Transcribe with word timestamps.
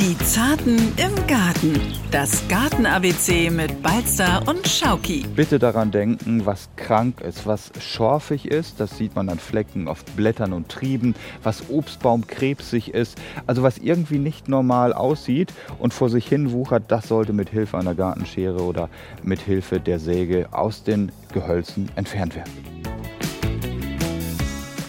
Die 0.00 0.16
Zarten 0.16 0.78
im 0.96 1.26
Garten. 1.26 1.78
Das 2.10 2.48
Garten-ABC 2.48 3.50
mit 3.50 3.82
Balzer 3.82 4.40
und 4.46 4.66
Schauki. 4.66 5.26
Bitte 5.36 5.58
daran 5.58 5.90
denken, 5.90 6.46
was 6.46 6.70
krank 6.76 7.20
ist, 7.20 7.46
was 7.46 7.70
schorfig 7.78 8.50
ist. 8.50 8.80
Das 8.80 8.96
sieht 8.96 9.14
man 9.14 9.28
an 9.28 9.38
Flecken 9.38 9.88
auf 9.88 10.02
Blättern 10.16 10.54
und 10.54 10.70
Trieben. 10.70 11.14
Was 11.42 11.68
Obstbaumkrebsig 11.68 12.94
ist. 12.94 13.18
Also 13.46 13.62
was 13.62 13.76
irgendwie 13.76 14.18
nicht 14.18 14.48
normal 14.48 14.94
aussieht 14.94 15.52
und 15.78 15.92
vor 15.92 16.08
sich 16.08 16.26
hin 16.26 16.50
wuchert, 16.50 16.84
das 16.88 17.06
sollte 17.06 17.34
mit 17.34 17.50
Hilfe 17.50 17.76
einer 17.76 17.94
Gartenschere 17.94 18.62
oder 18.62 18.88
mit 19.22 19.40
Hilfe 19.40 19.80
der 19.80 19.98
Säge 19.98 20.48
aus 20.50 20.82
den 20.82 21.12
Gehölzen 21.34 21.90
entfernt 21.94 22.36
werden 22.36 22.80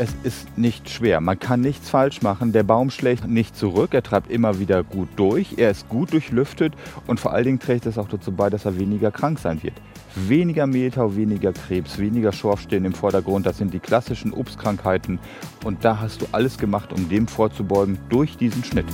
es 0.02 0.16
ist 0.24 0.58
nicht 0.58 0.90
schwer. 0.90 1.22
Man 1.22 1.38
kann 1.38 1.62
nichts 1.62 1.92
falsch 1.92 2.24
machen. 2.24 2.54
Der 2.54 2.64
Baum 2.64 2.90
schlägt 2.90 3.28
nicht 3.28 3.56
zurück. 3.56 3.94
Er 3.94 4.02
treibt 4.02 4.32
immer 4.32 4.58
wieder 4.58 4.84
gut 4.84 5.10
durch. 5.16 5.54
Er 5.58 5.70
ist 5.70 5.88
gut 5.90 6.12
durchlüftet 6.12 6.74
und 7.06 7.20
vor 7.20 7.34
allen 7.34 7.46
Dingen 7.46 7.60
trägt 7.60 7.86
es 7.86 8.00
auch 8.00 8.08
dazu 8.08 8.32
bei, 8.32 8.50
dass 8.50 8.66
er 8.66 8.80
weniger 8.80 9.12
krank 9.12 9.38
sein 9.38 9.62
wird. 9.62 9.76
Weniger 10.16 10.66
Mehltau, 10.66 11.16
weniger 11.16 11.54
Krebs, 11.54 12.00
weniger 12.00 12.32
Schorf 12.32 12.62
stehen 12.62 12.84
im 12.84 12.94
Vordergrund. 12.94 13.46
Das 13.46 13.60
sind 13.60 13.76
die 13.76 13.80
klassischen 13.80 14.34
Obstkrankheiten. 14.34 15.20
Und 15.64 15.86
da 15.86 16.00
hast 16.00 16.24
du 16.24 16.26
alles 16.32 16.58
gemacht, 16.58 16.92
um 16.94 17.08
dem 17.08 17.28
vorzubeugen 17.28 18.00
durch 18.10 18.38
diesen 18.38 18.64
Schnitt 18.64 18.88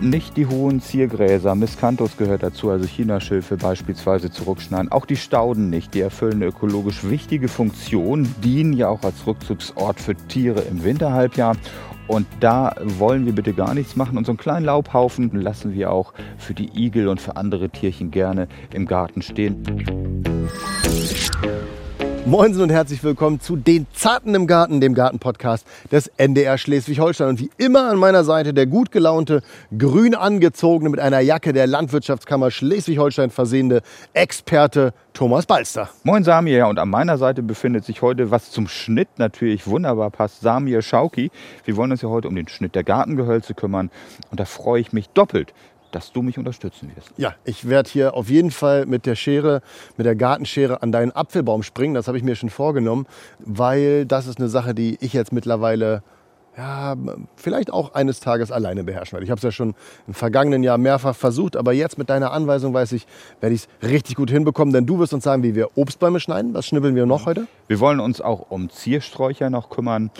nicht 0.00 0.36
die 0.36 0.46
hohen 0.46 0.80
Ziergräser, 0.80 1.54
Miscanthus 1.54 2.16
gehört 2.16 2.42
dazu, 2.42 2.70
also 2.70 2.86
Chinaschilfe 2.86 3.56
beispielsweise 3.56 4.30
zurückschneiden. 4.30 4.90
Auch 4.90 5.06
die 5.06 5.16
Stauden 5.16 5.70
nicht, 5.70 5.94
die 5.94 6.00
erfüllen 6.00 6.34
eine 6.34 6.46
ökologisch 6.46 7.08
wichtige 7.08 7.48
Funktion, 7.48 8.34
dienen 8.42 8.72
ja 8.72 8.88
auch 8.88 9.02
als 9.02 9.26
Rückzugsort 9.26 10.00
für 10.00 10.14
Tiere 10.14 10.62
im 10.62 10.84
Winterhalbjahr. 10.84 11.56
Und 12.06 12.26
da 12.40 12.74
wollen 12.82 13.24
wir 13.26 13.34
bitte 13.34 13.52
gar 13.52 13.74
nichts 13.74 13.94
machen. 13.94 14.18
Und 14.18 14.26
so 14.26 14.32
einen 14.32 14.38
kleinen 14.38 14.66
Laubhaufen 14.66 15.30
lassen 15.32 15.74
wir 15.74 15.92
auch 15.92 16.12
für 16.38 16.54
die 16.54 16.70
Igel 16.74 17.06
und 17.06 17.20
für 17.20 17.36
andere 17.36 17.70
Tierchen 17.70 18.10
gerne 18.10 18.48
im 18.72 18.86
Garten 18.86 19.22
stehen. 19.22 19.62
Moinsen 22.30 22.62
und 22.62 22.70
herzlich 22.70 23.02
willkommen 23.02 23.40
zu 23.40 23.56
Den 23.56 23.88
Zarten 23.92 24.36
im 24.36 24.46
Garten, 24.46 24.80
dem 24.80 24.94
Gartenpodcast 24.94 25.66
des 25.90 26.06
NDR 26.16 26.58
Schleswig-Holstein. 26.58 27.26
Und 27.26 27.40
wie 27.40 27.50
immer 27.58 27.90
an 27.90 27.98
meiner 27.98 28.22
Seite 28.22 28.54
der 28.54 28.66
gut 28.66 28.92
gelaunte, 28.92 29.42
grün 29.76 30.14
angezogene, 30.14 30.90
mit 30.90 31.00
einer 31.00 31.18
Jacke 31.18 31.52
der 31.52 31.66
Landwirtschaftskammer 31.66 32.52
Schleswig-Holstein 32.52 33.30
versehende 33.30 33.82
Experte 34.12 34.94
Thomas 35.12 35.44
Balster. 35.44 35.88
Moin 36.04 36.22
Samir 36.22 36.68
und 36.68 36.78
an 36.78 36.88
meiner 36.88 37.18
Seite 37.18 37.42
befindet 37.42 37.84
sich 37.84 38.00
heute, 38.00 38.30
was 38.30 38.52
zum 38.52 38.68
Schnitt 38.68 39.08
natürlich 39.16 39.66
wunderbar 39.66 40.10
passt, 40.10 40.40
Samir 40.40 40.82
Schauki. 40.82 41.32
Wir 41.64 41.76
wollen 41.76 41.90
uns 41.90 42.02
ja 42.02 42.10
heute 42.10 42.28
um 42.28 42.36
den 42.36 42.46
Schnitt 42.46 42.76
der 42.76 42.84
Gartengehölze 42.84 43.54
kümmern 43.54 43.90
und 44.30 44.38
da 44.38 44.44
freue 44.44 44.80
ich 44.80 44.92
mich 44.92 45.08
doppelt, 45.08 45.52
dass 45.92 46.12
du 46.12 46.22
mich 46.22 46.38
unterstützen 46.38 46.90
wirst. 46.94 47.12
Ja, 47.16 47.34
ich 47.44 47.68
werde 47.68 47.90
hier 47.90 48.14
auf 48.14 48.28
jeden 48.28 48.50
Fall 48.50 48.86
mit 48.86 49.06
der 49.06 49.14
Schere, 49.14 49.62
mit 49.96 50.06
der 50.06 50.16
Gartenschere 50.16 50.82
an 50.82 50.92
deinen 50.92 51.12
Apfelbaum 51.12 51.62
springen. 51.62 51.94
Das 51.94 52.08
habe 52.08 52.18
ich 52.18 52.24
mir 52.24 52.36
schon 52.36 52.50
vorgenommen, 52.50 53.06
weil 53.38 54.06
das 54.06 54.26
ist 54.26 54.38
eine 54.38 54.48
Sache, 54.48 54.74
die 54.74 54.98
ich 55.00 55.12
jetzt 55.12 55.32
mittlerweile 55.32 56.02
ja, 56.56 56.96
vielleicht 57.36 57.72
auch 57.72 57.94
eines 57.94 58.20
Tages 58.20 58.50
alleine 58.50 58.84
beherrschen 58.84 59.12
werde. 59.12 59.24
Ich 59.24 59.30
habe 59.30 59.38
es 59.38 59.42
ja 59.42 59.52
schon 59.52 59.74
im 60.06 60.14
vergangenen 60.14 60.62
Jahr 60.62 60.78
mehrfach 60.78 61.14
versucht, 61.14 61.56
aber 61.56 61.72
jetzt 61.72 61.96
mit 61.96 62.10
deiner 62.10 62.32
Anweisung 62.32 62.74
weiß 62.74 62.92
ich, 62.92 63.06
werde 63.40 63.54
ich 63.54 63.62
es 63.62 63.88
richtig 63.88 64.16
gut 64.16 64.30
hinbekommen, 64.30 64.74
denn 64.74 64.84
du 64.84 64.98
wirst 64.98 65.14
uns 65.14 65.24
sagen, 65.24 65.42
wie 65.42 65.54
wir 65.54 65.76
Obstbäume 65.76 66.20
schneiden. 66.20 66.52
Was 66.52 66.66
schnibbeln 66.66 66.94
wir 66.94 67.06
noch 67.06 67.26
heute? 67.26 67.46
Wir 67.68 67.80
wollen 67.80 68.00
uns 68.00 68.20
auch 68.20 68.50
um 68.50 68.68
Ziersträucher 68.68 69.48
noch 69.48 69.70
kümmern 69.70 70.10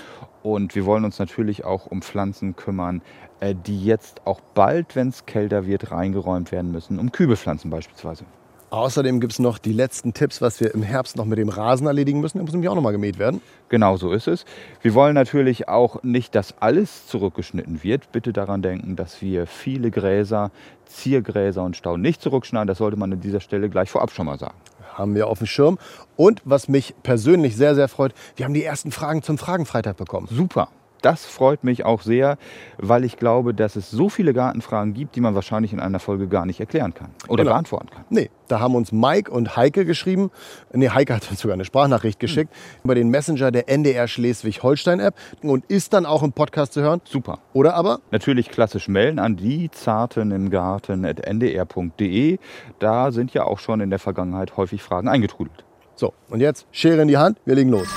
und 0.42 0.74
wir 0.74 0.86
wollen 0.86 1.04
uns 1.04 1.18
natürlich 1.18 1.64
auch 1.64 1.86
um 1.86 2.00
Pflanzen 2.00 2.56
kümmern, 2.56 3.02
die 3.42 3.84
jetzt 3.84 4.26
auch 4.26 4.40
bald, 4.54 4.96
wenn 4.96 5.08
es 5.08 5.26
kälter 5.26 5.66
wird, 5.66 5.90
reingeräumt 5.90 6.52
werden 6.52 6.72
müssen, 6.72 6.98
um 6.98 7.10
Kübelpflanzen 7.12 7.70
beispielsweise. 7.70 8.24
Außerdem 8.70 9.18
gibt 9.18 9.32
es 9.32 9.40
noch 9.40 9.58
die 9.58 9.72
letzten 9.72 10.14
Tipps, 10.14 10.40
was 10.40 10.60
wir 10.60 10.72
im 10.72 10.84
Herbst 10.84 11.16
noch 11.16 11.24
mit 11.24 11.38
dem 11.38 11.48
Rasen 11.48 11.88
erledigen 11.88 12.20
müssen. 12.20 12.38
Der 12.38 12.44
muss 12.44 12.52
nämlich 12.52 12.68
auch 12.68 12.76
noch 12.76 12.82
mal 12.82 12.92
gemäht 12.92 13.18
werden. 13.18 13.40
Genau 13.68 13.96
so 13.96 14.12
ist 14.12 14.28
es. 14.28 14.44
Wir 14.80 14.94
wollen 14.94 15.14
natürlich 15.14 15.68
auch 15.68 16.04
nicht, 16.04 16.36
dass 16.36 16.54
alles 16.60 17.08
zurückgeschnitten 17.08 17.82
wird. 17.82 18.12
Bitte 18.12 18.32
daran 18.32 18.62
denken, 18.62 18.94
dass 18.94 19.20
wir 19.22 19.48
viele 19.48 19.90
Gräser, 19.90 20.52
Ziergräser 20.86 21.64
und 21.64 21.76
Stau 21.76 21.96
nicht 21.96 22.22
zurückschneiden. 22.22 22.68
Das 22.68 22.78
sollte 22.78 22.96
man 22.96 23.12
an 23.12 23.20
dieser 23.20 23.40
Stelle 23.40 23.68
gleich 23.70 23.90
vorab 23.90 24.12
schon 24.12 24.26
mal 24.26 24.38
sagen. 24.38 24.54
Haben 24.94 25.16
wir 25.16 25.26
auf 25.26 25.38
dem 25.38 25.48
Schirm. 25.48 25.78
Und 26.14 26.40
was 26.44 26.68
mich 26.68 26.94
persönlich 27.02 27.56
sehr, 27.56 27.74
sehr 27.74 27.88
freut, 27.88 28.14
wir 28.36 28.44
haben 28.44 28.54
die 28.54 28.62
ersten 28.62 28.92
Fragen 28.92 29.24
zum 29.24 29.36
Fragenfreitag 29.36 29.96
bekommen. 29.96 30.28
Super 30.30 30.68
das 31.00 31.24
freut 31.24 31.64
mich 31.64 31.84
auch 31.84 32.02
sehr, 32.02 32.38
weil 32.78 33.04
ich 33.04 33.16
glaube, 33.16 33.54
dass 33.54 33.76
es 33.76 33.90
so 33.90 34.08
viele 34.08 34.32
Gartenfragen 34.32 34.94
gibt, 34.94 35.16
die 35.16 35.20
man 35.20 35.34
wahrscheinlich 35.34 35.72
in 35.72 35.80
einer 35.80 36.00
Folge 36.00 36.28
gar 36.28 36.46
nicht 36.46 36.60
erklären 36.60 36.94
kann 36.94 37.10
oder 37.28 37.44
genau. 37.44 37.54
beantworten 37.54 37.90
kann. 37.90 38.04
Nee, 38.10 38.30
da 38.48 38.60
haben 38.60 38.74
uns 38.74 38.92
Mike 38.92 39.30
und 39.30 39.56
Heike 39.56 39.84
geschrieben. 39.84 40.30
Nee, 40.72 40.90
Heike 40.90 41.14
hat 41.14 41.30
uns 41.30 41.40
sogar 41.40 41.54
eine 41.54 41.64
Sprachnachricht 41.64 42.18
geschickt 42.18 42.52
hm. 42.52 42.80
über 42.84 42.94
den 42.94 43.08
Messenger 43.08 43.50
der 43.50 43.68
NDR 43.68 44.08
Schleswig-Holstein-App 44.08 45.14
und 45.42 45.64
ist 45.66 45.92
dann 45.92 46.06
auch 46.06 46.22
im 46.22 46.32
Podcast 46.32 46.72
zu 46.72 46.82
hören. 46.82 47.00
Super. 47.04 47.38
Oder 47.52 47.74
aber? 47.74 48.00
Natürlich 48.10 48.50
klassisch 48.50 48.88
melden 48.88 49.18
an 49.18 49.36
die 49.36 49.70
Zarten 49.70 50.30
im 50.30 50.50
Garten 50.50 51.04
at 51.04 51.26
ndr.de. 51.26 52.38
Da 52.78 53.12
sind 53.12 53.32
ja 53.34 53.44
auch 53.44 53.58
schon 53.58 53.80
in 53.80 53.90
der 53.90 53.98
Vergangenheit 53.98 54.56
häufig 54.56 54.82
Fragen 54.82 55.08
eingetrudelt. 55.08 55.64
So, 55.94 56.14
und 56.30 56.40
jetzt 56.40 56.66
Schere 56.72 57.02
in 57.02 57.08
die 57.08 57.18
Hand, 57.18 57.38
wir 57.44 57.54
legen 57.54 57.70
los. 57.70 57.88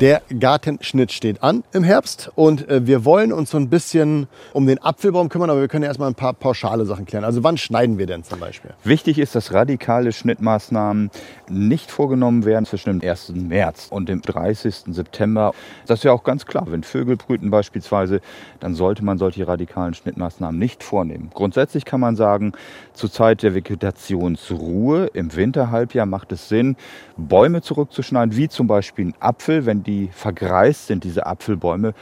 Der 0.00 0.22
Gartenschnitt 0.38 1.10
steht 1.10 1.42
an 1.42 1.64
im 1.72 1.82
Herbst 1.82 2.30
und 2.36 2.68
äh, 2.68 2.86
wir 2.86 3.04
wollen 3.04 3.32
uns 3.32 3.50
so 3.50 3.58
ein 3.58 3.68
bisschen 3.68 4.28
um 4.52 4.64
den 4.64 4.80
Apfelbaum 4.80 5.28
kümmern, 5.28 5.50
aber 5.50 5.60
wir 5.60 5.66
können 5.66 5.82
erstmal 5.82 6.08
ein 6.08 6.14
paar 6.14 6.34
pauschale 6.34 6.84
Sachen 6.84 7.04
klären. 7.04 7.24
Also 7.24 7.42
wann 7.42 7.58
schneiden 7.58 7.98
wir 7.98 8.06
denn 8.06 8.22
zum 8.22 8.38
Beispiel? 8.38 8.70
Wichtig 8.84 9.18
ist, 9.18 9.34
dass 9.34 9.52
radikale 9.52 10.12
Schnittmaßnahmen 10.12 11.10
nicht 11.48 11.90
vorgenommen 11.90 12.44
werden 12.44 12.64
zwischen 12.64 13.00
dem 13.00 13.08
1. 13.08 13.30
März 13.34 13.88
und 13.90 14.08
dem 14.08 14.22
30. 14.22 14.84
September. 14.86 15.52
Das 15.88 15.98
ist 15.98 16.04
ja 16.04 16.12
auch 16.12 16.22
ganz 16.22 16.46
klar. 16.46 16.66
Wenn 16.68 16.84
Vögel 16.84 17.16
brüten 17.16 17.50
beispielsweise, 17.50 18.20
dann 18.60 18.74
sollte 18.74 19.04
man 19.04 19.18
solche 19.18 19.48
radikalen 19.48 19.94
Schnittmaßnahmen 19.94 20.60
nicht 20.60 20.84
vornehmen. 20.84 21.30
Grundsätzlich 21.34 21.84
kann 21.84 21.98
man 21.98 22.14
sagen, 22.14 22.52
zur 22.92 23.10
Zeit 23.10 23.42
der 23.42 23.52
Vegetationsruhe 23.52 25.06
im 25.12 25.34
Winterhalbjahr 25.34 26.06
macht 26.06 26.30
es 26.30 26.48
Sinn, 26.48 26.76
Bäume 27.16 27.62
zurückzuschneiden, 27.62 28.36
wie 28.36 28.48
zum 28.48 28.68
Beispiel 28.68 29.06
ein 29.06 29.14
Apfel, 29.18 29.66
wenn 29.66 29.82
die 29.88 30.08
vergreist 30.12 30.86
sind, 30.86 31.02
diese 31.02 31.26
Apfelbäume, 31.26 31.94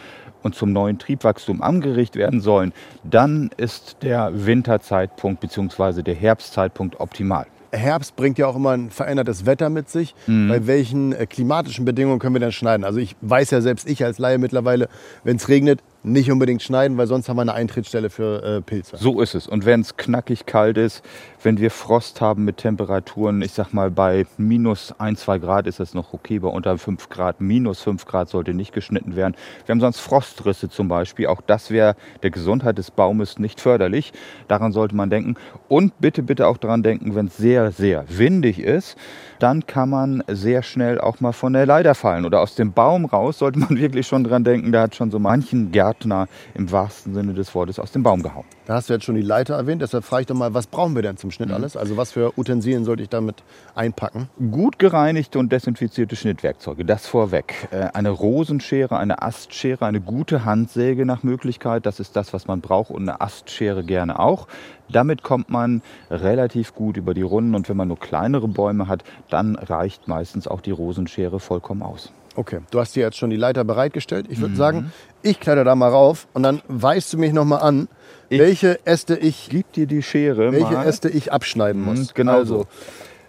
und 0.43 0.55
zum 0.55 0.73
neuen 0.73 0.99
Triebwachstum 0.99 1.61
angerichtet 1.61 2.21
werden 2.21 2.41
sollen, 2.41 2.73
dann 3.03 3.51
ist 3.57 3.97
der 4.03 4.31
Winterzeitpunkt 4.47 5.41
bzw. 5.41 6.03
der 6.03 6.15
Herbstzeitpunkt 6.15 7.01
optimal. 7.01 7.47
Herbst 7.73 8.17
bringt 8.17 8.39
ja 8.39 8.47
auch 8.47 8.57
immer 8.57 8.71
ein 8.71 8.91
verändertes 8.91 9.45
Wetter 9.45 9.71
mit 9.71 9.91
sich. 9.91 10.15
Mhm. 10.27 10.49
Bei 10.49 10.67
welchen 10.67 11.13
äh, 11.13 11.27
klimatischen 11.27 11.85
Bedingungen 11.85 12.21
können 12.21 12.35
wir 12.35 12.41
dann 12.41 12.53
schneiden? 12.53 12.85
Also 12.85 13.01
ich 13.01 13.17
weiß 13.21 13.51
ja 13.51 13.61
selbst 13.61 13.89
ich 13.89 14.05
als 14.05 14.19
Laie 14.19 14.39
mittlerweile, 14.39 14.89
wenn 15.25 15.37
es 15.37 15.49
regnet, 15.49 15.83
nicht 16.07 16.31
unbedingt 16.31 16.63
schneiden, 16.63 16.97
weil 16.97 17.07
sonst 17.09 17.29
haben 17.29 17.37
wir 17.37 17.43
eine 17.43 17.55
Eintrittsstelle 17.55 18.11
für 18.11 18.43
äh, 18.43 18.63
Pilze. 18.63 18.97
So 18.97 19.21
ist 19.21 19.35
es. 19.35 19.49
Und 19.49 19.67
wenn 19.67 19.81
es 19.81 19.97
knackig 19.97 20.47
kalt 20.47 20.79
ist, 20.79 21.03
wenn 21.43 21.59
wir 21.59 21.71
Frost 21.71 22.21
haben 22.21 22.45
mit 22.45 22.59
Temperaturen, 22.59 23.43
ich 23.43 23.53
sag 23.53 23.73
mal 23.73 23.91
bei 23.91 24.25
minus 24.39 24.95
1, 24.99 25.21
2 25.21 25.39
Grad 25.39 25.67
ist 25.67 25.81
das 25.81 25.95
noch 25.95 26.13
okay, 26.13 26.39
bei 26.39 26.49
unter 26.49 26.79
5 26.79 27.09
Grad, 27.09 27.41
minus 27.41 27.83
5 27.83 28.05
Grad 28.05 28.29
sollte 28.29 28.55
nicht 28.55 28.73
geschnitten 28.73 29.17
werden. 29.17 29.35
Wir 29.67 29.73
haben 29.73 29.81
sonst 29.81 29.99
Frostrisse 29.99 30.69
zum 30.69 30.87
Beispiel. 30.89 31.27
Auch 31.27 31.41
das 31.41 31.71
wäre 31.71 31.97
der 32.23 32.31
Gesundheit 32.31 32.79
des 32.79 32.93
Baumes 32.93 33.39
nicht 33.39 33.61
förderlich. 33.61 34.13
Daran 34.47 34.73
sollte 34.73 34.95
man 34.95 35.11
denken. 35.11 35.35
Und 35.69 35.99
bitte, 36.01 36.23
bitte 36.23 36.47
auch 36.47 36.57
daran 36.57 36.85
denken, 36.85 37.17
wenn 37.17 37.27
es 37.27 37.37
sehr, 37.37 37.73
sehr 37.73 38.05
windig 38.09 38.61
ist, 38.61 38.97
dann 39.39 39.67
kann 39.67 39.91
man 39.91 40.23
sehr 40.29 40.63
schnell 40.63 41.01
auch 41.01 41.21
mal 41.21 41.33
von 41.33 41.53
der 41.53 41.67
Leiter 41.67 41.95
fallen 41.95 42.25
oder 42.25 42.41
aus 42.41 42.55
dem 42.55 42.73
Baum 42.73 43.05
raus. 43.05 43.39
Sollte 43.39 43.59
man 43.59 43.71
wirklich 43.79 44.07
schon 44.07 44.25
dran 44.25 44.45
denken, 44.45 44.73
da 44.73 44.83
hat 44.83 44.95
schon 44.95 45.11
so 45.11 45.19
manchen 45.19 45.73
Gärtner 45.73 46.29
im 46.55 46.71
wahrsten 46.71 47.15
Sinne 47.15 47.35
des 47.35 47.55
Wortes 47.55 47.79
aus 47.79 47.93
dem 47.93 48.03
Baum 48.03 48.23
gehauen. 48.23 48.45
Da 48.67 48.75
hast 48.75 48.89
du 48.89 48.95
jetzt 48.95 49.05
schon 49.05 49.15
die 49.15 49.23
Leiter 49.23 49.55
erwähnt, 49.55 49.81
deshalb 49.83 50.05
frage 50.05 50.23
ich 50.23 50.27
doch 50.27 50.35
mal, 50.35 50.53
was 50.53 50.67
brauchen 50.67 50.95
wir 50.95 51.03
denn 51.03 51.17
zum 51.17 51.31
Schnitt 51.31 51.49
mhm. 51.49 51.55
alles? 51.55 51.77
Also 51.77 51.97
was 51.97 52.13
für 52.13 52.33
Utensilien 52.37 52.85
sollte 52.85 53.03
ich 53.03 53.09
damit 53.09 53.45
einpacken? 53.75 54.29
Gut 54.51 54.79
gereinigte 54.79 55.39
und 55.39 55.53
desinfizierte 55.53 56.17
Schnittwerkzeuge, 56.17 56.85
das 56.85 57.07
vorweg. 57.07 57.69
Äh, 57.71 57.89
eine 57.95 58.11
Rosenschere, 58.11 58.99
eine 58.99 59.23
Astschere, 59.23 59.87
eine 59.87 60.01
gute 60.01 60.45
Handsäge 60.45 61.07
nach 61.07 61.23
Möglichkeit, 61.23 61.87
das 61.87 62.01
ist 62.01 62.17
das, 62.17 62.33
was 62.33 62.47
man 62.47 62.61
braucht 62.61 62.91
und 62.91 63.03
eine 63.03 63.21
Astschere 63.21 63.85
gerne 63.85 64.19
auch. 64.19 64.49
Damit 64.89 65.23
kommt 65.23 65.51
man 65.51 65.83
relativ 66.11 66.75
gut 66.75 66.97
über 66.97 67.15
die 67.15 67.23
Runden 67.23 67.55
und 67.55 67.69
wenn 67.69 67.77
man 67.77 67.89
nur 67.89 67.99
kleinere 67.99 68.49
Bäume 68.49 68.89
hat, 68.89 69.05
dann 69.31 69.57
reicht 69.57 70.09
meistens 70.09 70.47
auch 70.47 70.61
die 70.61 70.71
Rosenschere 70.71 71.41
vollkommen 71.41 71.83
aus. 71.83 72.13
Okay, 72.37 72.61
du 72.71 72.81
hast 72.81 72.95
dir 72.95 73.01
jetzt 73.01 73.17
schon 73.17 73.31
die 73.31 73.37
Leiter 73.37 73.65
bereitgestellt. 73.65 74.27
Ich 74.29 74.41
würde 74.41 74.53
mhm. 74.53 74.59
sagen, 74.59 74.93
ich 75.23 75.41
kletter 75.41 75.65
da 75.65 75.75
mal 75.75 75.89
rauf 75.89 76.29
und 76.35 76.43
dann 76.43 76.61
weißt 76.69 77.15
du 77.15 77.19
mich 77.19 77.33
noch 77.33 77.47
mal 77.47 77.59
an, 77.59 77.89
ich 78.29 78.39
welche 78.39 78.85
Äste 78.87 79.17
ich 79.17 79.49
gib 79.51 79.73
dir 79.73 79.87
die 79.87 80.03
Schere, 80.03 80.53
welche 80.53 80.75
mal. 80.75 80.87
Äste 80.87 81.09
ich 81.09 81.33
abschneiden 81.33 81.83
muss. 81.83 81.99
Mhm, 81.99 82.09
genau 82.15 82.33
also. 82.33 82.67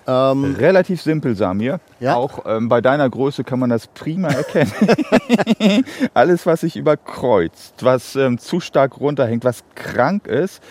Ähm, 0.08 0.56
Relativ 0.58 1.02
simpel, 1.02 1.36
Samir. 1.36 1.82
Ja. 2.00 2.16
Auch 2.16 2.46
ähm, 2.46 2.70
bei 2.70 2.80
deiner 2.80 3.10
Größe 3.10 3.44
kann 3.44 3.60
man 3.60 3.70
das 3.70 3.88
prima 3.88 4.30
erkennen. 4.30 4.72
Alles, 6.14 6.46
was 6.46 6.62
sich 6.62 6.78
überkreuzt, 6.78 7.84
was 7.84 8.16
ähm, 8.16 8.38
zu 8.38 8.62
stark 8.62 9.02
runterhängt, 9.02 9.44
was 9.44 9.64
krank 9.76 10.28
ist, 10.28 10.64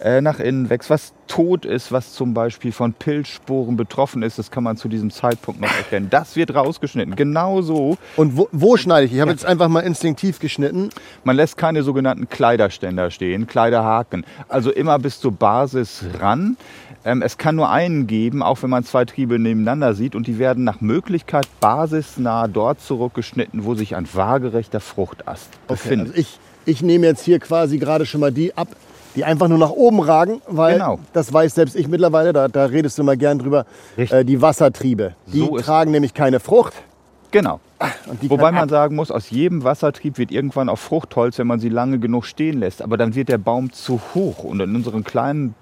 äh, 0.00 0.20
nach 0.20 0.38
innen 0.40 0.70
wächst, 0.70 0.90
was 0.90 1.12
tot 1.26 1.64
ist, 1.64 1.92
was 1.92 2.12
zum 2.12 2.34
Beispiel 2.34 2.72
von 2.72 2.92
Pilzsporen 2.92 3.76
betroffen 3.76 4.22
ist, 4.22 4.38
das 4.38 4.50
kann 4.50 4.64
man 4.64 4.76
zu 4.76 4.88
diesem 4.88 5.10
Zeitpunkt 5.10 5.60
noch 5.60 5.74
erkennen. 5.76 6.08
Das 6.10 6.36
wird 6.36 6.54
rausgeschnitten. 6.54 7.16
Genauso. 7.16 7.98
und 8.16 8.36
wo, 8.36 8.48
wo 8.52 8.76
schneide 8.76 9.06
ich? 9.06 9.12
Ich 9.12 9.20
habe 9.20 9.30
jetzt 9.30 9.44
einfach 9.44 9.68
mal 9.68 9.80
instinktiv 9.80 10.38
geschnitten. 10.38 10.90
Man 11.24 11.36
lässt 11.36 11.56
keine 11.56 11.82
sogenannten 11.82 12.28
Kleiderständer 12.28 13.10
stehen, 13.10 13.46
Kleiderhaken. 13.46 14.24
Also 14.48 14.70
immer 14.70 14.98
bis 14.98 15.20
zur 15.20 15.32
Basis 15.32 16.04
ran. 16.20 16.56
Ähm, 17.04 17.22
es 17.22 17.38
kann 17.38 17.56
nur 17.56 17.70
einen 17.70 18.06
geben, 18.06 18.42
auch 18.42 18.62
wenn 18.62 18.70
man 18.70 18.84
zwei 18.84 19.04
Triebe 19.04 19.38
nebeneinander 19.38 19.94
sieht. 19.94 20.14
Und 20.14 20.26
die 20.26 20.38
werden 20.38 20.64
nach 20.64 20.80
Möglichkeit 20.80 21.46
basisnah 21.60 22.48
dort 22.48 22.80
zurückgeschnitten, 22.80 23.64
wo 23.64 23.74
sich 23.74 23.96
ein 23.96 24.08
waagerechter 24.12 24.80
Fruchtast 24.80 25.48
befindet. 25.66 26.08
Also 26.08 26.20
ich, 26.20 26.38
ich 26.64 26.82
nehme 26.82 27.06
jetzt 27.06 27.24
hier 27.24 27.38
quasi 27.38 27.78
gerade 27.78 28.06
schon 28.06 28.20
mal 28.20 28.32
die 28.32 28.56
ab, 28.56 28.68
die 29.18 29.24
einfach 29.24 29.48
nur 29.48 29.58
nach 29.58 29.70
oben 29.72 29.98
ragen, 30.00 30.40
weil 30.46 30.74
Genau. 30.74 31.00
das 31.12 31.32
weiß 31.32 31.56
selbst 31.56 31.74
ich 31.74 31.88
mittlerweile, 31.88 32.32
da, 32.32 32.46
da 32.46 32.66
redest 32.66 32.98
du 32.98 33.02
mal 33.02 33.16
gern 33.16 33.40
drüber, 33.40 33.66
äh, 33.96 34.24
die 34.24 34.40
Wassertriebe. 34.40 35.14
Die 35.26 35.40
So 35.40 35.58
tragen 35.58 35.90
nämlich 35.90 36.14
keine 36.14 36.38
Frucht. 36.38 36.72
Genau. 37.30 37.60
Wobei 38.22 38.50
man 38.52 38.68
sagen 38.68 38.96
muss, 38.96 39.10
aus 39.10 39.30
jedem 39.30 39.62
Wassertrieb 39.62 40.18
wird 40.18 40.30
irgendwann 40.30 40.68
auch 40.68 40.78
Fruchtholz, 40.78 41.38
wenn 41.38 41.46
man 41.46 41.60
sie 41.60 41.68
lange 41.68 41.98
genug 41.98 42.24
stehen 42.24 42.58
lässt. 42.58 42.82
Aber 42.82 42.96
dann 42.96 43.14
wird 43.14 43.28
der 43.28 43.38
Baum 43.38 43.72
zu 43.72 44.00
hoch. 44.14 44.44
Und 44.44 44.60
in 44.60 44.74
unseren 44.74 45.04
kleinen 45.04 45.54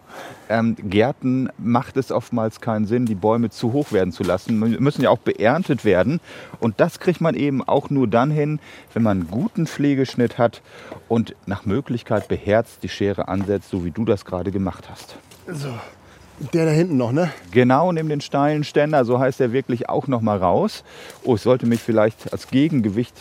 ähm, 0.49 0.77
Gärten 0.77 1.51
macht 1.59 1.97
es 1.97 2.13
oftmals 2.13 2.61
keinen 2.61 2.87
Sinn, 2.87 3.05
die 3.05 3.15
Bäume 3.15 3.51
zu 3.51 3.73
hoch 3.73 3.93
werden 3.93 4.13
zu 4.13 4.23
lassen. 4.23 4.61
Die 4.65 4.79
müssen 4.79 5.03
ja 5.03 5.11
auch 5.11 5.19
beerntet 5.19 5.85
werden. 5.85 6.21
Und 6.61 6.81
das 6.81 7.01
kriegt 7.01 7.21
man 7.21 7.35
eben 7.35 7.63
auch 7.63 7.91
nur 7.91 8.07
dann 8.07 8.31
hin, 8.31 8.61
wenn 8.95 9.03
man 9.03 9.21
einen 9.21 9.31
guten 9.31 9.67
Pflegeschnitt 9.67 10.39
hat 10.39 10.63
und 11.09 11.35
nach 11.47 11.67
Möglichkeit 11.67 12.29
beherzt 12.29 12.83
die 12.83 12.89
Schere 12.89 13.29
ansetzt, 13.29 13.71
so 13.71 13.85
wie 13.85 13.91
du 13.91 14.05
das 14.05 14.25
gerade 14.25 14.53
gemacht 14.53 14.89
hast. 14.91 15.17
Der 16.53 16.67
da 16.67 16.71
hinten 16.71 16.97
noch, 16.97 17.13
ne? 17.13 17.31
Genau 17.51 17.91
neben 17.93 18.09
den 18.09 18.21
steilen 18.21 18.63
Ständer, 18.65 19.05
so 19.05 19.19
heißt 19.19 19.41
er 19.41 19.53
wirklich 19.53 19.89
auch 19.89 20.07
noch 20.07 20.21
mal 20.21 20.37
raus. 20.39 20.85
Oh, 21.25 21.37
ich 21.37 21.41
sollte 21.43 21.67
mich 21.67 21.81
vielleicht 21.81 22.33
als 22.33 22.49
Gegengewicht 22.49 23.15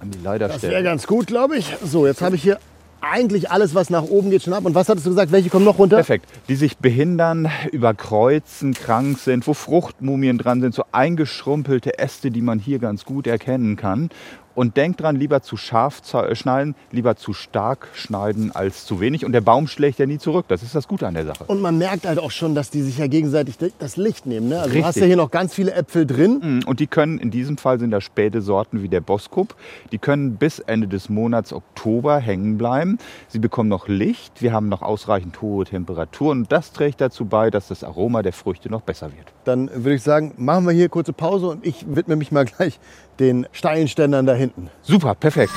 an 0.00 0.10
die 0.10 0.18
Leiter 0.18 0.48
Das 0.48 0.62
wäre 0.62 0.72
stellen. 0.72 0.84
ganz 0.84 1.06
gut, 1.06 1.26
glaube 1.26 1.56
ich. 1.56 1.76
So, 1.84 2.06
jetzt 2.06 2.22
habe 2.22 2.36
ich 2.36 2.42
hier 2.42 2.58
eigentlich 3.02 3.50
alles, 3.50 3.74
was 3.74 3.90
nach 3.90 4.04
oben 4.04 4.30
geht, 4.30 4.42
schon 4.44 4.54
ab. 4.54 4.64
Und 4.64 4.74
was 4.74 4.88
hattest 4.88 5.04
du 5.04 5.10
gesagt? 5.10 5.30
Welche 5.30 5.50
kommen 5.50 5.66
noch 5.66 5.78
runter? 5.78 5.96
Perfekt. 5.96 6.26
Die 6.48 6.54
sich 6.56 6.78
behindern, 6.78 7.50
überkreuzen, 7.70 8.72
krank 8.72 9.18
sind, 9.18 9.46
wo 9.46 9.52
Fruchtmumien 9.52 10.38
dran 10.38 10.62
sind, 10.62 10.74
so 10.74 10.84
eingeschrumpelte 10.90 11.98
Äste, 11.98 12.30
die 12.30 12.40
man 12.40 12.58
hier 12.58 12.78
ganz 12.78 13.04
gut 13.04 13.26
erkennen 13.26 13.76
kann. 13.76 14.08
Und 14.54 14.76
denkt 14.76 15.00
dran, 15.00 15.16
lieber 15.16 15.42
zu 15.42 15.56
scharf 15.56 16.02
äh, 16.14 16.34
schneiden, 16.34 16.74
lieber 16.92 17.16
zu 17.16 17.32
stark 17.32 17.88
schneiden 17.94 18.54
als 18.54 18.84
zu 18.84 19.00
wenig. 19.00 19.24
Und 19.24 19.32
der 19.32 19.40
Baum 19.40 19.66
schlägt 19.66 19.98
ja 19.98 20.06
nie 20.06 20.18
zurück. 20.18 20.46
Das 20.48 20.62
ist 20.62 20.74
das 20.74 20.88
Gute 20.88 21.06
an 21.06 21.14
der 21.14 21.26
Sache. 21.26 21.44
Und 21.44 21.60
man 21.60 21.78
merkt 21.78 22.06
halt 22.06 22.18
auch 22.18 22.30
schon, 22.30 22.54
dass 22.54 22.70
die 22.70 22.82
sich 22.82 22.98
ja 22.98 23.06
gegenseitig 23.06 23.56
das 23.78 23.96
Licht 23.96 24.26
nehmen. 24.26 24.48
Ne? 24.48 24.60
Also 24.60 24.74
du 24.74 24.84
hast 24.84 24.96
ja 24.96 25.06
hier 25.06 25.16
noch 25.16 25.30
ganz 25.30 25.54
viele 25.54 25.72
Äpfel 25.72 26.06
drin. 26.06 26.60
Mm, 26.64 26.68
Und 26.68 26.80
die 26.80 26.86
können, 26.86 27.18
in 27.18 27.30
diesem 27.30 27.56
Fall 27.58 27.78
sind 27.78 27.90
das 27.90 28.04
späte 28.04 28.42
Sorten 28.42 28.82
wie 28.82 28.88
der 28.88 29.00
Boskop, 29.00 29.54
die 29.92 29.98
können 29.98 30.36
bis 30.36 30.58
Ende 30.58 30.88
des 30.88 31.08
Monats 31.08 31.52
Oktober 31.52 32.18
hängen 32.18 32.58
bleiben. 32.58 32.98
Sie 33.28 33.38
bekommen 33.38 33.68
noch 33.68 33.88
Licht, 33.88 34.42
wir 34.42 34.52
haben 34.52 34.68
noch 34.68 34.82
ausreichend 34.82 35.40
hohe 35.42 35.64
Temperaturen 35.64 36.38
und 36.38 36.52
das 36.52 36.72
trägt 36.72 37.00
dazu 37.00 37.24
bei, 37.24 37.50
dass 37.50 37.68
das 37.68 37.84
Aroma 37.84 38.22
der 38.22 38.32
Früchte 38.32 38.70
noch 38.70 38.82
besser 38.82 39.10
wird. 39.16 39.32
Dann 39.44 39.70
würde 39.72 39.94
ich 39.94 40.02
sagen, 40.02 40.34
machen 40.36 40.66
wir 40.66 40.72
hier 40.72 40.88
kurze 40.88 41.12
Pause 41.12 41.48
und 41.48 41.66
ich 41.66 41.84
widme 41.88 42.16
mich 42.16 42.32
mal 42.32 42.44
gleich 42.44 42.78
den 43.20 43.46
steilen 43.52 43.88
Ständern 43.88 44.26
da 44.26 44.34
hinten. 44.34 44.70
Super, 44.82 45.14
perfekt. 45.14 45.52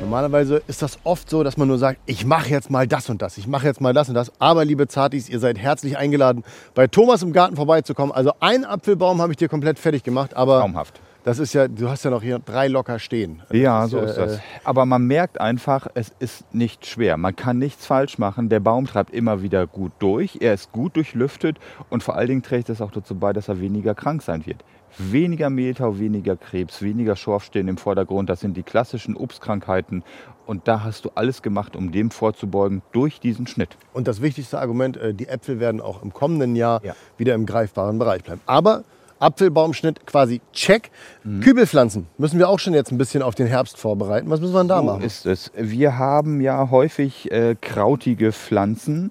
Normalerweise 0.00 0.62
ist 0.68 0.82
das 0.82 0.98
oft 1.04 1.28
so, 1.28 1.42
dass 1.42 1.56
man 1.56 1.66
nur 1.66 1.78
sagt, 1.78 1.98
ich 2.06 2.24
mache 2.24 2.48
jetzt 2.50 2.70
mal 2.70 2.86
das 2.86 3.08
und 3.10 3.20
das, 3.22 3.36
ich 3.38 3.46
mache 3.48 3.66
jetzt 3.66 3.80
mal 3.80 3.92
das 3.94 4.08
und 4.08 4.14
das. 4.14 4.30
Aber 4.38 4.64
liebe 4.64 4.86
Zartis, 4.86 5.28
ihr 5.28 5.40
seid 5.40 5.58
herzlich 5.58 5.96
eingeladen, 5.98 6.44
bei 6.74 6.86
Thomas 6.86 7.22
im 7.22 7.32
Garten 7.32 7.56
vorbeizukommen. 7.56 8.12
Also 8.14 8.32
einen 8.40 8.64
Apfelbaum 8.64 9.20
habe 9.20 9.32
ich 9.32 9.38
dir 9.38 9.48
komplett 9.48 9.78
fertig 9.78 10.04
gemacht, 10.04 10.36
aber 10.36 10.60
Traumhaft. 10.60 11.00
das 11.24 11.38
ist 11.40 11.52
ja, 11.54 11.66
du 11.66 11.88
hast 11.88 12.04
ja 12.04 12.10
noch 12.10 12.22
hier 12.22 12.38
drei 12.38 12.68
locker 12.68 12.98
stehen. 13.00 13.42
Also 13.48 13.54
Ja, 13.62 13.82
das 13.82 13.90
so 13.90 13.96
ja, 13.98 14.04
ist 14.04 14.16
das. 14.18 14.34
äh, 14.36 14.40
Aber 14.62 14.84
man 14.86 15.04
merkt 15.06 15.40
einfach, 15.40 15.88
es 15.94 16.12
ist 16.20 16.54
nicht 16.54 16.86
schwer. 16.86 17.16
Man 17.16 17.34
kann 17.34 17.58
nichts 17.58 17.86
falsch 17.86 18.18
machen. 18.18 18.48
Der 18.50 18.60
Baum 18.60 18.86
treibt 18.86 19.12
immer 19.12 19.42
wieder 19.42 19.66
gut 19.66 19.92
durch. 19.98 20.36
Er 20.40 20.54
ist 20.54 20.70
gut 20.70 20.94
durchlüftet 20.96 21.56
und 21.90 22.02
vor 22.04 22.14
allen 22.14 22.28
Dingen 22.28 22.42
trägt 22.42 22.68
es 22.68 22.80
auch 22.80 22.92
dazu 22.92 23.16
bei, 23.16 23.32
dass 23.32 23.48
er 23.48 23.58
weniger 23.58 23.94
krank 23.94 24.22
sein 24.22 24.46
wird. 24.46 24.62
Weniger 24.98 25.50
Mehltau, 25.50 25.98
weniger 25.98 26.36
Krebs, 26.36 26.80
weniger 26.82 27.16
Schorfstehen 27.16 27.68
im 27.68 27.76
Vordergrund. 27.76 28.28
Das 28.30 28.40
sind 28.40 28.56
die 28.56 28.62
klassischen 28.62 29.16
Obstkrankheiten. 29.16 30.04
Und 30.46 30.68
da 30.68 30.84
hast 30.84 31.04
du 31.04 31.10
alles 31.14 31.42
gemacht, 31.42 31.74
um 31.74 31.90
dem 31.90 32.10
vorzubeugen 32.10 32.82
durch 32.92 33.18
diesen 33.18 33.46
Schnitt. 33.46 33.76
Und 33.92 34.06
das 34.08 34.20
wichtigste 34.20 34.58
Argument, 34.58 34.96
äh, 34.96 35.14
die 35.14 35.26
Äpfel 35.28 35.58
werden 35.58 35.80
auch 35.80 36.02
im 36.02 36.12
kommenden 36.12 36.54
Jahr 36.54 36.84
Ja. 36.84 36.94
wieder 37.16 37.34
im 37.34 37.46
greifbaren 37.46 37.98
Bereich 37.98 38.22
bleiben. 38.22 38.40
Aber 38.46 38.84
Apfelbaumschnitt 39.20 40.06
quasi 40.06 40.40
check. 40.52 40.90
Mhm. 41.22 41.40
Kübelpflanzen 41.40 42.08
müssen 42.18 42.38
wir 42.38 42.48
auch 42.48 42.58
schon 42.58 42.74
jetzt 42.74 42.92
ein 42.92 42.98
bisschen 42.98 43.22
auf 43.22 43.34
den 43.34 43.46
Herbst 43.46 43.78
vorbereiten. 43.78 44.28
Was 44.28 44.40
müssen 44.40 44.52
wir 44.52 44.58
denn 44.60 44.68
da 44.68 44.78
So 44.78 44.84
machen? 44.84 45.02
ist 45.02 45.24
es. 45.24 45.50
Wir 45.56 45.98
haben 45.98 46.40
ja 46.42 46.68
häufig 46.70 47.30
äh, 47.32 47.54
krautige 47.60 48.32
Pflanzen, 48.32 49.10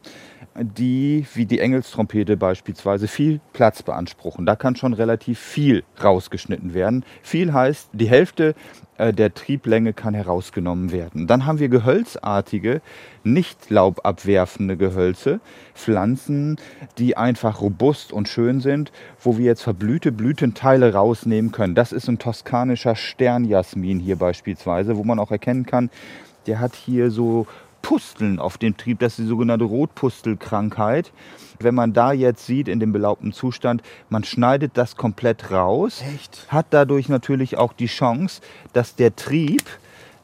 die, 0.56 1.26
wie 1.34 1.46
die 1.46 1.60
Engelstrompete 1.60 2.38
beispielsweise, 2.38 3.08
viel 3.08 3.40
Platz 3.54 3.82
beanspruchen. 3.82 4.46
Da 4.46 4.56
kann 4.56 4.76
schon 4.76 4.94
relativ 4.94 5.40
viel 5.40 5.84
rausgeschnitten 6.04 6.74
werden. 6.74 7.04
Viel 7.22 7.54
heißt, 7.54 7.90
die 7.94 8.08
Hälfte 8.08 8.54
äh, 8.98 9.14
der 9.14 9.34
Trieblänge 9.34 9.94
kann 9.94 10.14
herausgenommen 10.14 10.92
werden. 10.92 11.26
Dann 11.26 11.46
haben 11.46 11.60
wir 11.60 11.70
gehölzartige, 11.70 12.82
nicht 13.24 13.70
laubabwerfende 13.70 14.78
Gehölze, 14.78 15.40
Pflanzen, 15.74 16.58
die 16.98 17.18
einfach 17.18 17.62
robust 17.62 18.14
und 18.14 18.28
schön 18.28 18.60
sind, 18.60 18.92
wo 19.20 19.38
wir 19.38 19.46
jetzt 19.46 19.64
verblühte 19.64 20.12
Blütenteile 20.12 20.94
rausnehmen 20.94 21.52
können. 21.52 21.74
Das 21.74 21.92
ist 21.92 22.08
ein 22.08 22.20
toskanischer 22.20 22.96
Sternjasmin 22.96 24.00
hier 24.00 24.18
beispielsweise, 24.18 24.98
wo 24.98 25.04
man 25.04 25.20
auch 25.20 25.32
erkennen 25.32 25.66
kann, 25.66 25.90
der 26.46 26.60
hat 26.60 26.76
hier 26.76 27.10
so 27.10 27.48
Pusteln 27.84 28.40
auf 28.40 28.58
dem 28.58 28.76
Trieb, 28.76 28.98
das 29.00 29.14
ist 29.20 29.26
die 29.26 29.28
sogenannte 29.30 29.66
Rotpustelkrankheit. 29.66 31.12
Wenn 31.60 31.76
man 31.76 31.94
da 31.94 32.12
jetzt 32.14 32.46
sieht 32.48 32.68
in 32.68 32.80
dem 32.80 32.92
belaubten 32.92 33.32
Zustand, 33.34 33.84
man 34.10 34.24
schneidet 34.24 34.72
das 34.76 34.96
komplett 34.96 35.52
raus, 35.52 36.02
Echt? 36.16 36.48
hat 36.50 36.66
dadurch 36.72 37.10
natürlich 37.10 37.58
auch 37.58 37.74
die 37.74 37.86
Chance, 37.86 38.42
dass 38.74 38.96
der 38.96 39.16
Trieb 39.16 39.64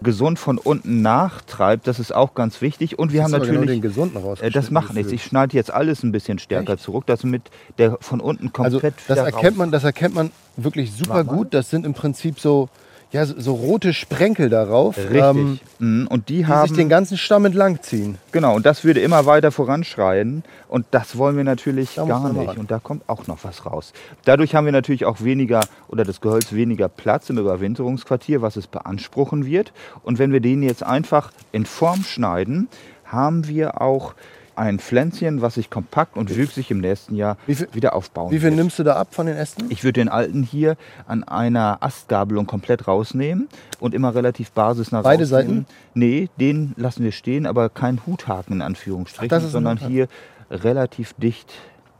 gesund 0.01 0.39
von 0.39 0.57
unten 0.57 1.01
nachtreibt. 1.01 1.85
Das 1.85 1.99
ist 1.99 2.15
auch 2.15 2.33
ganz 2.33 2.61
wichtig. 2.61 2.97
Und 2.97 3.11
wir 3.11 3.21
haben 3.23 3.33
genau 3.33 3.43
natürlich 3.45 3.69
den 3.69 3.81
gesunden 3.81 4.23
äh, 4.41 4.49
das 4.49 4.71
macht 4.71 4.93
nichts. 4.93 5.11
Ich 5.11 5.23
schneide 5.25 5.55
jetzt 5.57 5.71
alles 5.71 6.03
ein 6.03 6.13
bisschen 6.13 6.39
stärker 6.39 6.73
Echt? 6.73 6.83
zurück, 6.83 7.03
damit 7.05 7.43
der 7.77 7.97
von 7.99 8.21
unten 8.21 8.49
Also 8.57 8.79
komplett 8.79 8.95
das 9.09 9.17
wieder 9.17 9.25
erkennt 9.25 9.43
raus- 9.51 9.57
man, 9.57 9.71
das 9.71 9.83
erkennt 9.83 10.15
man 10.15 10.31
wirklich 10.55 10.93
super 10.93 11.25
gut. 11.25 11.53
Das 11.53 11.69
sind 11.69 11.85
im 11.85 11.93
Prinzip 11.93 12.39
so, 12.39 12.69
ja, 13.11 13.25
so, 13.25 13.33
so 13.39 13.53
rote 13.53 13.93
Sprenkel 13.93 14.49
darauf, 14.49 14.97
Richtig. 14.97 15.15
ähm, 15.15 15.59
Mhm. 15.79 16.07
und 16.07 16.29
die, 16.29 16.37
die 16.37 16.45
haben 16.45 16.67
sich 16.67 16.77
den 16.77 16.89
ganzen 16.89 17.17
Stamm 17.17 17.45
entlang 17.45 17.81
ziehen. 17.81 18.17
Genau, 18.31 18.55
und 18.55 18.65
das 18.65 18.83
würde 18.83 18.99
immer 18.99 19.25
weiter 19.25 19.51
voranschreien. 19.51 20.43
Und 20.67 20.85
das 20.91 21.17
wollen 21.17 21.37
wir 21.37 21.43
natürlich 21.43 21.95
Da 21.95 22.05
gar 22.05 22.31
nicht. 22.33 22.57
Und 22.57 22.69
da 22.69 22.79
kommt 22.79 23.03
auch 23.07 23.27
noch 23.27 23.43
was 23.43 23.65
raus. 23.65 23.93
Dadurch 24.25 24.53
haben 24.55 24.65
wir 24.65 24.71
natürlich 24.73 25.05
auch 25.05 25.21
weniger 25.21 25.61
oder 25.87 26.03
das 26.03 26.21
Gehölz 26.21 26.51
weniger 26.53 26.89
Platz 26.89 27.29
im 27.29 27.37
Überwinterungsquartier, 27.37 28.41
was 28.41 28.57
es 28.57 28.67
beanspruchen 28.67 29.45
wird. 29.45 29.71
Und 30.03 30.19
wenn 30.19 30.31
wir 30.31 30.41
den 30.41 30.61
jetzt 30.61 30.83
einfach 30.83 31.31
in 31.51 31.65
Form 31.65 32.03
schneiden, 32.03 32.67
haben 33.05 33.47
wir 33.47 33.81
auch 33.81 34.13
ein 34.59 34.77
Pflänzchen, 34.79 35.41
was 35.41 35.55
sich 35.55 35.69
kompakt 35.69 36.17
und 36.17 36.35
wüchsig 36.35 36.69
im 36.69 36.79
nächsten 36.81 37.15
Jahr 37.15 37.37
viel- 37.47 37.69
wieder 37.71 37.95
aufbauen 37.95 38.29
Wie 38.31 38.39
viel 38.39 38.49
wird. 38.49 38.55
nimmst 38.57 38.77
du 38.77 38.83
da 38.83 38.95
ab 38.97 39.07
von 39.15 39.25
den 39.25 39.35
Ästen? 39.37 39.65
Ich 39.69 39.83
würde 39.83 40.01
den 40.01 40.09
alten 40.09 40.43
hier 40.43 40.75
an 41.07 41.23
einer 41.23 41.77
Astgabelung 41.81 42.45
komplett 42.45 42.87
rausnehmen 42.87 43.47
und 43.79 43.93
immer 43.95 44.13
relativ 44.13 44.51
basisnah 44.51 45.01
Beide 45.01 45.23
rausnehmen. 45.23 45.65
Seiten? 45.65 45.65
Nee, 45.93 46.29
den 46.39 46.73
lassen 46.77 47.03
wir 47.03 47.11
stehen, 47.13 47.45
aber 47.47 47.69
kein 47.69 48.01
Huthaken 48.05 48.55
in 48.57 48.61
Anführungsstrichen, 48.61 49.37
Ach, 49.45 49.49
sondern 49.49 49.77
hier 49.77 50.07
relativ 50.51 51.13
dicht 51.13 51.51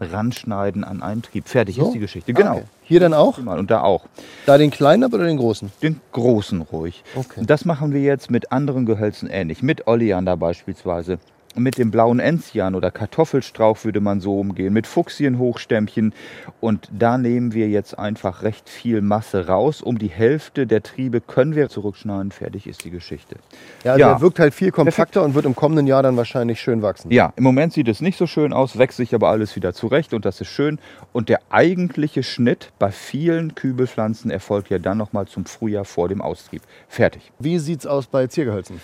ranschneiden 0.01 0.84
an 0.84 1.01
einen 1.01 1.22
Trieb. 1.22 1.48
Fertig 1.48 1.75
So? 1.75 1.88
ist 1.88 1.94
die 1.94 2.00
Geschichte. 2.00 2.32
Ah, 2.34 2.36
Genau. 2.38 2.51
okay. 2.56 2.63
Hier 2.84 3.00
dann 3.00 3.13
auch? 3.13 3.38
Und 3.38 3.70
da 3.70 3.82
auch. 3.82 4.06
Da 4.46 4.58
den 4.58 4.72
kleinen 4.72 5.04
ab 5.04 5.13
oder 5.13 5.25
den 5.25 5.38
großen? 5.38 5.72
Den 5.82 6.00
großen 6.13 6.62
ruhig. 6.62 7.04
Okay. 7.16 7.42
Das 7.46 7.66
machen 7.66 7.94
wir 7.94 8.01
jetzt 8.01 8.32
mit 8.32 8.51
anderen 8.51 8.86
Gehölzen 8.86 9.30
ähnlich. 9.30 9.62
Mit 9.62 9.88
Oleander 9.88 10.38
beispielsweise. 10.38 11.20
Mit 11.56 11.77
dem 11.77 11.91
blauen 11.91 12.20
Enzian 12.20 12.75
oder 12.75 12.91
Kartoffelstrauch 12.91 13.84
würde 13.84 14.01
man 14.01 14.22
so 14.22 14.39
umgehen, 14.39 14.74
mit 14.74 14.88
Fuchsienhochstämmchen. 14.88 16.13
Und 16.62 16.89
da 16.91 17.18
nehmen 17.18 17.53
wir 17.53 17.70
jetzt 17.70 17.98
einfach 17.98 18.44
recht 18.44 18.70
viel 18.70 19.01
Masse 19.01 19.48
raus. 19.48 19.82
Um 19.82 19.98
die 19.98 20.08
Hälfte 20.08 20.68
der 20.68 20.84
Triebe 20.84 21.22
können 21.22 21.56
wir 21.56 21.70
zurückschneiden. 21.70 22.32
Fertig 22.32 22.68
ist 22.68 22.86
die 22.86 22.91
Geschichte. 22.91 23.38
Ja, 23.84 23.94
also 23.94 24.00
ja. 24.01 24.12
er 24.12 24.22
wirkt 24.22 24.39
halt 24.39 24.53
viel 24.53 24.72
kompakter 24.72 25.24
und 25.24 25.34
wird 25.34 25.46
im 25.46 25.56
kommenden 25.56 25.88
Jahr 25.88 26.03
dann 26.03 26.18
wahrscheinlich 26.18 26.60
schön 26.60 26.82
wachsen. 26.82 27.12
Ja, 27.12 27.34
im 27.36 27.44
Moment 27.44 27.74
sieht 27.74 27.88
es 27.88 28.01
nicht 28.01 28.18
so 28.18 28.27
schön 28.27 28.53
aus, 28.53 28.77
wächst 28.77 28.98
sich 28.98 29.13
aber 29.15 29.29
alles 29.29 29.56
wieder 29.56 29.74
zurecht 29.74 30.13
und 30.13 30.25
das 30.25 30.41
ist 30.41 30.50
schön. 30.50 30.79
Und 31.13 31.29
der 31.29 31.39
eigentliche 31.50 32.24
Schnitt 32.24 32.72
bei 32.79 32.91
vielen 32.91 33.56
Kübelpflanzen 33.56 34.32
erfolgt 34.32 34.70
ja 34.70 34.79
dann 34.79 34.98
nochmal 34.98 35.27
zum 35.27 35.46
Frühjahr 35.46 35.86
vor 35.86 36.10
dem 36.10 36.22
Austrieb. 36.22 36.62
Fertig. 36.88 37.32
Wie 37.39 37.60
sieht 37.60 37.79
es 37.79 37.88
aus 37.88 38.08
bei 38.08 38.27
Ziergehölzen? 38.27 38.79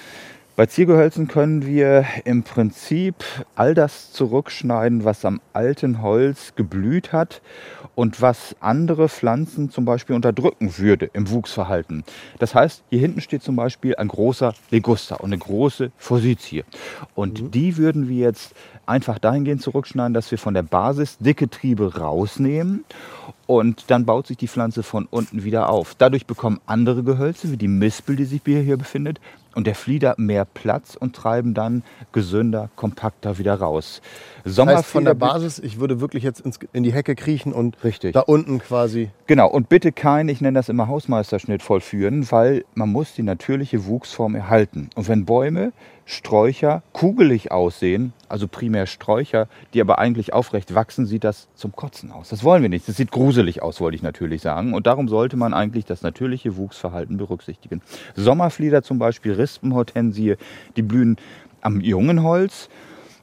Bei 0.55 0.67
Ziergehölzen 0.67 1.27
können 1.27 1.65
wir 1.65 2.05
im 2.23 2.43
Prinzip 2.43 3.15
all 3.55 3.73
das 3.73 4.13
zurückschneiden, 4.13 5.03
was 5.03 5.25
am 5.25 5.41
alten 5.51 6.01
Holz 6.01 6.53
geblüht 6.55 7.11
hat 7.11 7.41
und 7.93 8.21
was 8.21 8.55
andere 8.61 9.09
Pflanzen 9.09 9.69
zum 9.69 9.83
Beispiel 9.83 10.15
unterdrücken 10.15 10.77
würde 10.77 11.09
im 11.11 11.29
Wuchsverhalten. 11.29 12.05
Das 12.39 12.55
heißt, 12.55 12.83
hier 12.89 12.99
hinten 12.99 13.19
steht 13.19 13.43
zum 13.43 13.57
Beispiel 13.57 13.97
ein 13.97 14.07
großer 14.07 14.53
Leguster 14.71 15.19
und 15.19 15.33
eine 15.33 15.39
große 15.39 15.91
Forsythie. 15.97 16.63
Und 17.15 17.41
mhm. 17.41 17.51
die 17.51 17.75
würden 17.75 18.07
wir 18.07 18.19
jetzt 18.19 18.53
einfach 18.85 19.19
dahingehend 19.19 19.61
zurückschneiden, 19.61 20.13
dass 20.13 20.31
wir 20.31 20.37
von 20.37 20.53
der 20.53 20.63
Basis 20.63 21.17
dicke 21.17 21.49
Triebe 21.49 21.97
rausnehmen 21.97 22.85
und 23.45 23.91
dann 23.91 24.05
baut 24.05 24.27
sich 24.27 24.37
die 24.37 24.47
Pflanze 24.47 24.83
von 24.83 25.05
unten 25.09 25.43
wieder 25.43 25.69
auf. 25.69 25.95
Dadurch 25.95 26.25
bekommen 26.25 26.59
andere 26.65 27.03
Gehölze, 27.03 27.51
wie 27.51 27.57
die 27.57 27.67
Mispel, 27.67 28.15
die 28.15 28.25
sich 28.25 28.41
hier 28.45 28.77
befindet, 28.77 29.19
und 29.55 29.65
der 29.65 29.75
Flieder 29.75 30.13
mehr 30.17 30.45
Platz 30.45 30.95
und 30.95 31.15
treiben 31.15 31.53
dann 31.53 31.83
gesünder, 32.11 32.69
kompakter 32.75 33.37
wieder 33.37 33.55
raus. 33.55 34.01
Das 34.43 34.57
heißt 34.57 34.85
von 34.85 35.05
der 35.05 35.15
Basis, 35.15 35.57
ich 35.59 35.79
würde 35.79 35.99
wirklich 35.99 36.23
jetzt 36.23 36.41
ins, 36.41 36.59
in 36.73 36.83
die 36.83 36.93
Hecke 36.93 37.15
kriechen 37.15 37.53
und 37.53 37.83
Richtig. 37.83 38.13
da 38.13 38.19
unten 38.19 38.59
quasi. 38.59 39.09
Genau, 39.27 39.49
und 39.49 39.69
bitte 39.69 39.91
kein, 39.91 40.29
ich 40.29 40.41
nenne 40.41 40.59
das 40.59 40.69
immer 40.69 40.87
Hausmeisterschnitt 40.87 41.63
vollführen, 41.63 42.29
weil 42.31 42.65
man 42.75 42.91
muss 42.91 43.13
die 43.13 43.23
natürliche 43.23 43.85
Wuchsform 43.85 44.35
erhalten. 44.35 44.89
Und 44.95 45.07
wenn 45.07 45.25
Bäume 45.25 45.71
Sträucher 46.05 46.83
kugelig 46.93 47.51
aussehen, 47.51 48.13
also 48.29 48.47
primär 48.47 48.85
Sträucher, 48.85 49.47
die 49.73 49.81
aber 49.81 49.97
eigentlich 49.97 50.33
aufrecht 50.33 50.75
wachsen, 50.75 51.07
sieht 51.07 51.23
das 51.23 51.47
zum 51.55 51.75
Kotzen 51.75 52.11
aus. 52.11 52.29
Das 52.29 52.43
wollen 52.43 52.61
wir 52.61 52.69
nicht. 52.69 52.87
Das 52.87 52.97
sieht 52.97 53.11
gruselig 53.11 53.63
aus, 53.63 53.81
wollte 53.81 53.95
ich 53.95 54.03
natürlich 54.03 54.41
sagen. 54.43 54.75
Und 54.75 54.85
darum 54.85 55.07
sollte 55.07 55.35
man 55.35 55.55
eigentlich 55.55 55.85
das 55.85 56.03
natürliche 56.03 56.57
Wuchsverhalten 56.57 57.17
berücksichtigen. 57.17 57.81
Sommerflieder 58.15 58.83
zum 58.83 58.99
Beispiel, 58.99 59.33
Rispenhortensie, 59.33 60.35
die 60.75 60.81
blühen 60.83 61.17
am 61.61 61.81
jungen 61.81 62.21
Holz. 62.21 62.69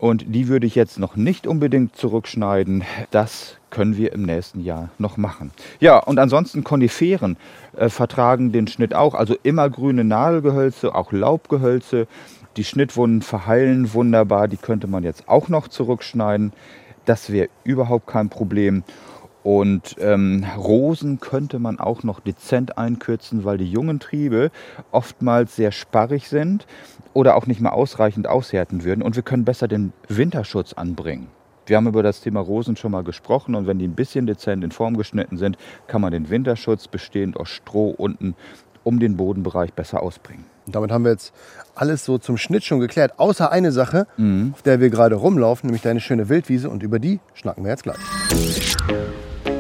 Und 0.01 0.35
die 0.35 0.49
würde 0.49 0.67
ich 0.67 0.75
jetzt 0.75 0.99
noch 0.99 1.15
nicht 1.15 1.47
unbedingt 1.47 1.95
zurückschneiden. 1.95 2.83
Das 3.13 3.59
können 3.71 3.97
wir 3.97 4.13
im 4.13 4.25
nächsten 4.25 4.61
Jahr 4.61 4.91
noch 4.99 5.17
machen. 5.17 5.53
Ja, 5.79 5.99
und 5.99 6.19
ansonsten 6.19 6.65
Koniferen 6.65 7.37
äh, 7.77 7.89
vertragen 7.89 8.51
den 8.51 8.67
Schnitt 8.67 8.95
auch. 8.95 9.15
Also 9.15 9.37
immer 9.45 9.71
grüne 9.71 10.03
Nadelgehölze, 10.03 10.93
auch 10.93 11.13
Laubgehölze. 11.13 12.09
Die 12.57 12.65
Schnittwunden 12.65 13.23
verheilen 13.23 13.95
wunderbar, 13.95 14.47
die 14.47 14.59
könnte 14.59 14.87
man 14.87 15.05
jetzt 15.05 15.27
auch 15.29 15.49
noch 15.49 15.69
zurückschneiden. 15.69 16.53
Das 17.07 17.33
wäre 17.33 17.49
überhaupt 17.65 18.07
kein 18.07 18.29
Problem. 18.29 18.85
Und 19.43 19.97
ähm, 19.99 20.45
Rosen 20.57 21.19
könnte 21.19 21.59
man 21.59 21.81
auch 21.81 22.03
noch 22.03 22.21
dezent 22.21 22.79
einkürzen, 22.79 23.45
weil 23.45 23.59
die 23.59 23.71
jungen 23.71 23.99
Triebe 24.01 24.51
oftmals 24.93 25.57
sehr 25.57 25.73
sparrig 25.73 26.29
sind 26.29 26.67
oder 27.13 27.37
auch 27.37 27.47
nicht 27.47 27.61
mehr 27.61 27.73
ausreichend 27.73 28.29
aushärten 28.29 28.85
würden. 28.85 29.03
Und 29.03 29.17
wir 29.17 29.23
können 29.23 29.45
besser 29.45 29.67
den 29.67 29.93
Winterschutz 30.09 30.75
anbringen. 30.75 31.29
Wir 31.67 31.77
haben 31.77 31.87
über 31.87 32.03
das 32.03 32.21
Thema 32.21 32.41
Rosen 32.41 32.77
schon 32.77 32.93
mal 32.93 33.05
gesprochen 33.05 33.55
und 33.55 33.67
wenn 33.67 33.79
die 33.79 33.87
ein 33.87 33.95
bisschen 33.95 34.27
dezent 34.27 34.63
in 34.63 34.73
Form 34.73 34.97
geschnitten 34.97 35.39
sind, 35.39 35.57
kann 35.87 36.03
man 36.03 36.13
den 36.13 36.29
Winterschutz 36.29 36.89
bestehend 36.89 37.37
aus 37.37 37.49
Stroh 37.49 37.91
unten 37.91 38.35
um 38.85 38.99
den 38.99 39.17
Bodenbereich 39.17 39.73
besser 39.73 40.03
ausbringen. 40.03 40.45
Und 40.67 40.75
damit 40.75 40.93
haben 40.93 41.05
wir 41.05 41.13
jetzt 41.13 41.33
alles 41.75 42.05
so 42.05 42.19
zum 42.19 42.37
Schnitt 42.37 42.65
schon 42.65 42.81
geklärt, 42.81 43.19
außer 43.19 43.51
eine 43.51 43.73
Sache, 43.73 44.07
mhm. 44.17 44.53
auf 44.55 44.63
der 44.63 44.81
wir 44.81 44.91
gerade 44.91 45.17
rumlaufen, 45.17 45.69
nämlich 45.69 45.83
deine 45.83 46.01
schöne 46.01 46.29
Wildwiese 46.29 46.71
und 46.71 46.83
über 46.83 46.99
die 46.99 47.21
schnacken 47.35 47.65
wir 47.65 47.71
jetzt 47.71 47.83
gleich. 47.83 47.99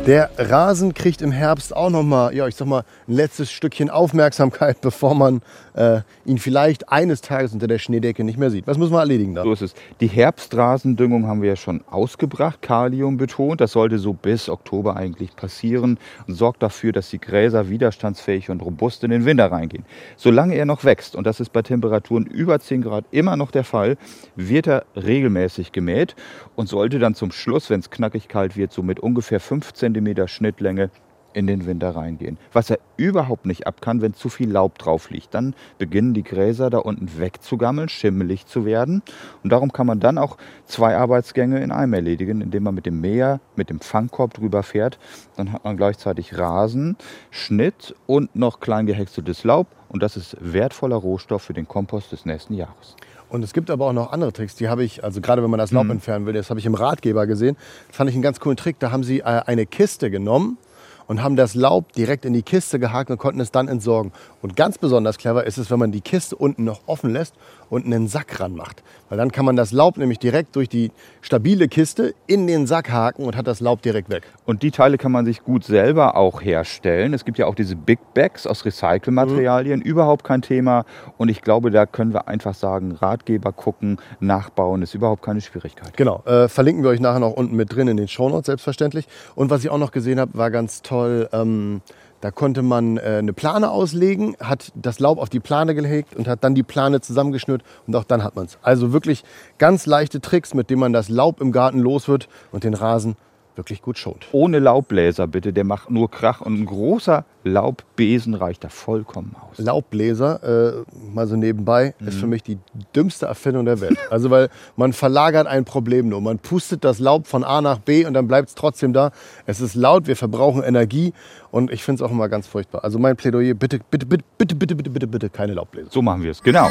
Der 0.07 0.31
Rasen 0.37 0.95
kriegt 0.95 1.23
im 1.23 1.31
Herbst 1.31 1.77
auch 1.77 1.89
noch 1.89 2.03
mal, 2.03 2.35
ja, 2.35 2.49
ich 2.49 2.57
sag 2.57 2.67
mal, 2.67 2.83
ein 3.07 3.15
letztes 3.15 3.53
Stückchen 3.53 3.89
Aufmerksamkeit, 3.89 4.81
bevor 4.81 5.15
man 5.15 5.43
äh, 5.75 6.01
ihn 6.25 6.39
vielleicht 6.39 6.89
eines 6.89 7.21
Tages 7.21 7.53
unter 7.53 7.69
der 7.69 7.79
Schneedecke 7.79 8.25
nicht 8.25 8.37
mehr 8.37 8.51
sieht. 8.51 8.67
Was 8.67 8.79
muss 8.79 8.91
man 8.91 8.99
erledigen 8.99 9.37
da? 9.37 9.45
So 9.45 9.53
ist 9.53 9.63
es. 9.63 9.75
Die 10.01 10.09
Herbstrasendüngung 10.09 11.29
haben 11.29 11.41
wir 11.41 11.51
ja 11.51 11.57
schon 11.57 11.85
ausgebracht, 11.89 12.63
Kalium 12.63 13.17
betont. 13.17 13.61
Das 13.61 13.71
sollte 13.71 13.99
so 13.99 14.13
bis 14.13 14.49
Oktober 14.49 14.97
eigentlich 14.97 15.37
passieren 15.37 16.01
und 16.27 16.35
sorgt 16.35 16.65
dafür, 16.65 16.91
dass 16.91 17.11
die 17.11 17.21
Gräser 17.21 17.69
widerstandsfähig 17.69 18.51
und 18.51 18.61
robust 18.61 19.05
in 19.05 19.11
den 19.13 19.25
Winter 19.25 19.53
reingehen. 19.53 19.85
Solange 20.17 20.57
er 20.57 20.67
noch 20.67 20.83
wächst, 20.83 21.15
und 21.15 21.29
das 21.29 21.39
ist 21.39 21.53
bei 21.53 21.63
Temperaturen 21.63 22.27
über 22.27 22.59
10 22.59 22.83
Grad 22.83 23.05
immer 23.13 23.37
noch 23.37 23.53
der 23.53 23.63
Fall, 23.63 23.97
wird 24.35 24.67
er 24.67 24.85
regelmäßig 24.97 25.71
gemäht 25.71 26.17
und 26.57 26.69
sollte 26.69 26.99
dann 26.99 27.15
zum 27.15 27.31
Schluss, 27.31 27.71
wenn 27.71 27.79
es 27.79 27.91
knackig 27.91 28.27
kalt 28.27 28.57
wird, 28.57 28.73
so 28.73 28.83
mit 28.83 28.99
ungefähr 28.99 29.39
15 29.39 29.72
cm 29.73 30.29
Schnittlänge 30.29 30.91
in 31.35 31.47
den 31.47 31.67
Winter 31.67 31.95
reingehen. 31.97 32.39
Was 32.53 32.71
er 32.71 32.79
überhaupt 32.97 33.47
nicht 33.47 33.67
ab 33.67 33.81
kann, 33.81 34.01
wenn 34.01 34.15
zu 34.15 34.29
viel 34.29 34.51
Laub 34.51 34.79
drauf 34.79 35.11
liegt. 35.11 35.35
Dann 35.35 35.55
beginnen 35.79 36.15
die 36.15 36.23
Gräser 36.23 36.71
da 36.71 36.79
unten 36.79 37.19
wegzugammeln, 37.19 37.89
schimmelig 37.89 38.47
zu 38.47 38.65
werden. 38.65 39.03
Und 39.43 39.51
darum 39.51 39.73
kann 39.73 39.87
man 39.87 40.01
dann 40.01 40.19
auch 40.19 40.37
zwei 40.67 40.97
Arbeitsgänge 40.97 41.61
in 41.61 41.73
einem 41.73 41.95
erledigen, 41.95 42.41
indem 42.41 42.65
man 42.65 42.75
mit 42.75 42.87
dem 42.87 43.01
Mäher, 43.01 43.41
mit 43.57 43.71
dem 43.71 43.81
Fangkorb 43.81 44.35
drüber 44.35 44.63
fährt. 44.63 44.99
Dann 45.37 45.53
hat 45.53 45.65
man 45.65 45.77
gleichzeitig 45.77 46.39
Rasen, 46.39 46.97
Schnitt 47.31 47.95
und 48.07 48.37
noch 48.37 48.61
klein 48.61 48.87
gehäckseltes 48.87 49.45
Laub. 49.45 49.69
Und 49.89 50.03
das 50.03 50.17
ist 50.17 50.37
wertvoller 50.41 50.97
Rohstoff 50.97 51.43
für 51.43 51.55
den 51.55 51.69
Kompost 51.69 52.13
des 52.13 52.25
nächsten 52.25 52.55
Jahres. 52.55 52.97
Und 53.33 53.43
es 53.43 53.55
gibt 53.55 53.71
aber 53.71 53.87
auch 53.87 53.95
noch 53.95 54.13
andere 54.13 54.31
Tricks, 54.31 54.57
die 54.57 54.69
habe 54.69 54.85
ich, 54.85 55.03
also 55.05 55.23
gerade 55.23 55.43
wenn 55.43 55.49
man 55.49 55.57
das 55.57 55.73
Laub 55.73 55.85
mhm. 55.85 55.93
entfernen 55.93 56.27
will, 56.27 56.35
das 56.35 56.51
habe 56.51 56.61
ich 56.61 56.67
im 56.67 56.75
Ratgeber 56.75 57.27
gesehen. 57.27 57.57
Das 57.89 57.97
fand 57.97 58.11
ich 58.11 58.15
einen 58.15 58.23
ganz 58.23 58.41
coolen 58.41 58.59
Trick. 58.59 58.79
Da 58.79 58.91
haben 58.91 59.05
sie 59.05 59.21
äh, 59.21 59.23
eine 59.23 59.65
Kiste 59.65 60.11
genommen 60.11 60.59
und 61.07 61.23
haben 61.23 61.37
das 61.37 61.55
Laub 61.55 61.93
direkt 61.93 62.25
in 62.25 62.33
die 62.33 62.43
Kiste 62.43 62.79
gehakt 62.79 63.11
und 63.11 63.19
konnten 63.19 63.41
es 63.41 63.51
dann 63.51 63.69
entsorgen. 63.69 64.13
Und 64.41 64.57
ganz 64.57 64.79
besonders 64.79 65.19
clever 65.19 65.45
ist 65.45 65.59
es, 65.59 65.71
wenn 65.71 65.79
man 65.79 65.93
die 65.93 66.01
Kiste 66.01 66.37
unten 66.37 66.65
noch 66.65 66.81
offen 66.87 67.11
lässt 67.11 67.35
und 67.73 67.87
einen 67.87 68.07
Sack 68.07 68.39
ranmacht. 68.39 68.83
Weil 69.09 69.19
dann 69.19 69.33
kann 69.33 69.45
man 69.45 69.57
das 69.57 69.73
Laub 69.73 69.97
nämlich 69.97 70.19
direkt 70.19 70.57
durch 70.57 70.69
die 70.69 70.91
stabile 71.23 71.69
Kiste 71.69 72.15
in 72.27 72.47
den 72.47 72.67
Sack 72.67 72.91
haken 72.91 73.25
und 73.25 73.37
hat 73.37 73.47
das 73.47 73.61
Laub 73.61 73.81
direkt 73.81 74.11
weg. 74.11 74.25
Und 74.45 74.63
die 74.63 74.71
Teile 74.71 74.99
kann 74.99 75.13
man 75.13 75.25
sich 75.25 75.43
gut 75.43 75.65
selber 75.65 76.17
auch 76.17 76.43
herstellen. 76.43 77.15
Es 77.15 77.25
gibt 77.25 77.39
ja 77.39 77.47
auch 77.47 77.55
diese 77.55 77.77
Big 77.77 77.99
Bags 78.13 78.47
aus 78.47 78.65
Recycelmaterialien, 78.65 79.81
mhm. 79.81 79.87
überhaupt 79.87 80.25
kein 80.25 80.43
Thema. 80.43 80.85
Und 81.17 81.31
ich 81.31 81.41
glaube, 81.41 81.71
da 81.71 81.87
können 81.87 82.13
wir 82.13 82.29
einfach 82.29 82.55
sagen, 82.55 82.93
Ratgeber 82.93 83.53
gucken, 83.53 83.99
nachbauen, 84.21 84.83
ist 84.83 84.95
überhaupt 84.95 85.23
keine 85.23 85.41
Schwierigkeit. 85.41 85.97
Genau, 85.97 86.23
äh, 86.27 86.49
verlinken 86.49 86.83
wir 86.85 86.91
euch 86.91 87.01
nachher 87.01 87.21
noch 87.21 87.33
unten 87.33 87.57
mit 87.57 87.75
drin 87.75 87.89
in 87.89 87.97
den 87.97 88.09
Shownotes, 88.09 88.47
selbstverständlich. 88.47 89.07
Und 89.35 89.51
was 89.51 89.65
ich 89.65 89.71
auch 89.71 89.79
noch 89.79 89.93
gesehen 89.93 90.21
habe, 90.21 90.37
war 90.37 90.51
ganz 90.51 90.83
toll. 90.83 90.92
Ähm, 90.93 91.83
da 92.23 92.31
konnte 92.31 92.63
man 92.63 92.99
äh, 92.99 93.17
eine 93.19 93.33
Plane 93.33 93.69
auslegen, 93.71 94.37
hat 94.39 94.71
das 94.77 95.01
Laub 95.01 95.19
auf 95.19 95.29
die 95.29 95.41
Plane 95.41 95.75
gelegt 95.75 96.15
und 96.15 96.29
hat 96.29 96.45
dann 96.45 96.55
die 96.55 96.63
Plane 96.63 97.01
zusammengeschnürt 97.01 97.63
und 97.89 97.97
auch 97.97 98.05
dann 98.05 98.23
hat 98.23 98.37
man 98.37 98.47
es. 98.47 98.59
Also 98.63 98.93
wirklich 98.93 99.25
ganz 99.59 99.87
leichte 99.87 100.21
Tricks, 100.21 100.55
mit 100.55 100.71
denen 100.71 100.79
man 100.79 100.93
das 100.93 101.09
Laub 101.09 101.41
im 101.41 101.51
Garten 101.51 101.81
los 101.81 102.07
wird 102.07 102.29
und 102.53 102.63
den 102.63 102.75
Rasen 102.75 103.17
wirklich 103.57 103.83
gut 103.83 103.99
schont. 103.99 104.27
Ohne 104.33 104.59
Laubbläser 104.59 105.27
bitte, 105.27 105.53
der 105.53 105.65
macht 105.65 105.91
nur 105.91 106.11
Krach 106.11 106.41
und 106.41 106.61
ein 106.61 106.67
großer 106.67 107.25
Laubbesen 107.45 108.35
reicht 108.35 108.65
da 108.65 108.69
vollkommen 108.69 109.35
aus. 109.41 109.59
Laubbläser, 109.59 110.77
äh, 110.77 110.85
mal 111.13 111.27
so 111.27 111.37
nebenbei, 111.37 111.95
mhm. 111.99 112.09
ist 112.09 112.19
für 112.19 112.27
mich 112.27 112.43
die 112.43 112.59
dümmste 112.95 113.27
Erfindung 113.27 113.65
der 113.65 113.81
Welt. 113.81 113.99
Also 114.11 114.31
weil 114.31 114.49
man 114.77 114.93
verlagert 114.93 115.47
ein 115.47 115.65
Problem 115.65 116.09
nur. 116.09 116.21
Man 116.21 116.39
pustet 116.39 116.85
das 116.85 116.99
Laub 116.99 117.27
von 117.27 117.45
A 117.45 117.61
nach 117.61 117.79
B 117.79 118.05
und 118.05 118.15
dann 118.15 118.29
bleibt 118.29 118.51
es 118.51 118.55
trotzdem 118.55 118.93
da. 118.93 119.11
Es 119.47 119.61
ist 119.61 119.75
laut, 119.75 120.07
wir 120.07 120.17
verbrauchen 120.17 120.63
Energie 120.63 121.13
und 121.51 121.73
ich 121.73 121.83
finde 121.83 122.03
es 122.03 122.09
auch 122.09 122.13
immer 122.13 122.29
ganz 122.29 122.47
furchtbar. 122.47 122.85
Also 122.85 122.99
mein 122.99 123.17
Plädoyer, 123.17 123.55
bitte, 123.55 123.81
bitte, 123.91 124.07
bitte, 124.07 124.25
bitte, 124.39 124.55
bitte, 124.55 124.75
bitte, 124.77 124.91
bitte, 124.91 125.07
bitte 125.07 125.31
keine 125.31 125.55
Laubbläser. 125.55 125.91
So 125.91 126.03
machen 126.03 126.23
wir 126.23 126.31
es, 126.31 126.43
genau. 126.43 126.69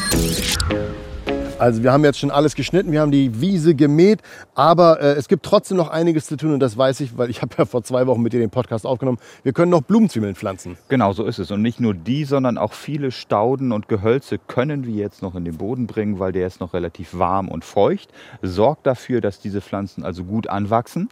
Also 1.62 1.84
wir 1.84 1.92
haben 1.92 2.04
jetzt 2.04 2.18
schon 2.18 2.32
alles 2.32 2.56
geschnitten, 2.56 2.92
wir 2.92 3.02
haben 3.02 3.12
die 3.12 3.40
Wiese 3.40 3.76
gemäht, 3.76 4.22
aber 4.56 5.00
äh, 5.00 5.12
es 5.12 5.28
gibt 5.28 5.46
trotzdem 5.46 5.78
noch 5.78 5.90
einiges 5.90 6.26
zu 6.26 6.36
tun 6.36 6.54
und 6.54 6.60
das 6.60 6.76
weiß 6.76 7.02
ich, 7.02 7.20
weil 7.20 7.30
ich 7.30 7.44
habe 7.44 7.54
ja 7.56 7.66
vor 7.66 7.84
zwei 7.84 8.08
Wochen 8.08 8.24
mit 8.24 8.34
dir 8.34 8.40
den 8.40 8.50
Podcast 8.50 8.84
aufgenommen. 8.84 9.20
Wir 9.44 9.54
können 9.54 9.70
noch 9.70 9.84
Blumenzwiebeln 9.84 10.34
pflanzen. 10.34 10.76
Genau, 10.90 11.14
so 11.14 11.24
ist 11.24 11.38
es. 11.38 11.52
Und 11.52 11.62
nicht 11.62 11.80
nur 11.80 11.94
die, 11.94 12.26
sondern 12.26 12.58
auch 12.58 12.74
viele 12.74 13.12
Stauden 13.12 13.74
und 13.74 13.88
Gehölze 13.88 14.40
können 14.40 14.88
wir 14.88 14.96
jetzt 14.96 15.22
noch 15.22 15.36
in 15.36 15.46
den 15.46 15.58
Boden 15.58 15.86
bringen, 15.86 16.18
weil 16.18 16.32
der 16.32 16.48
ist 16.48 16.62
noch 16.62 16.74
relativ 16.74 17.16
warm 17.20 17.48
und 17.48 17.64
feucht. 17.64 18.10
Sorgt 18.42 18.88
dafür, 18.88 19.22
dass 19.22 19.40
diese 19.40 19.62
Pflanzen 19.62 20.04
also 20.04 20.24
gut 20.24 20.48
anwachsen. 20.48 21.10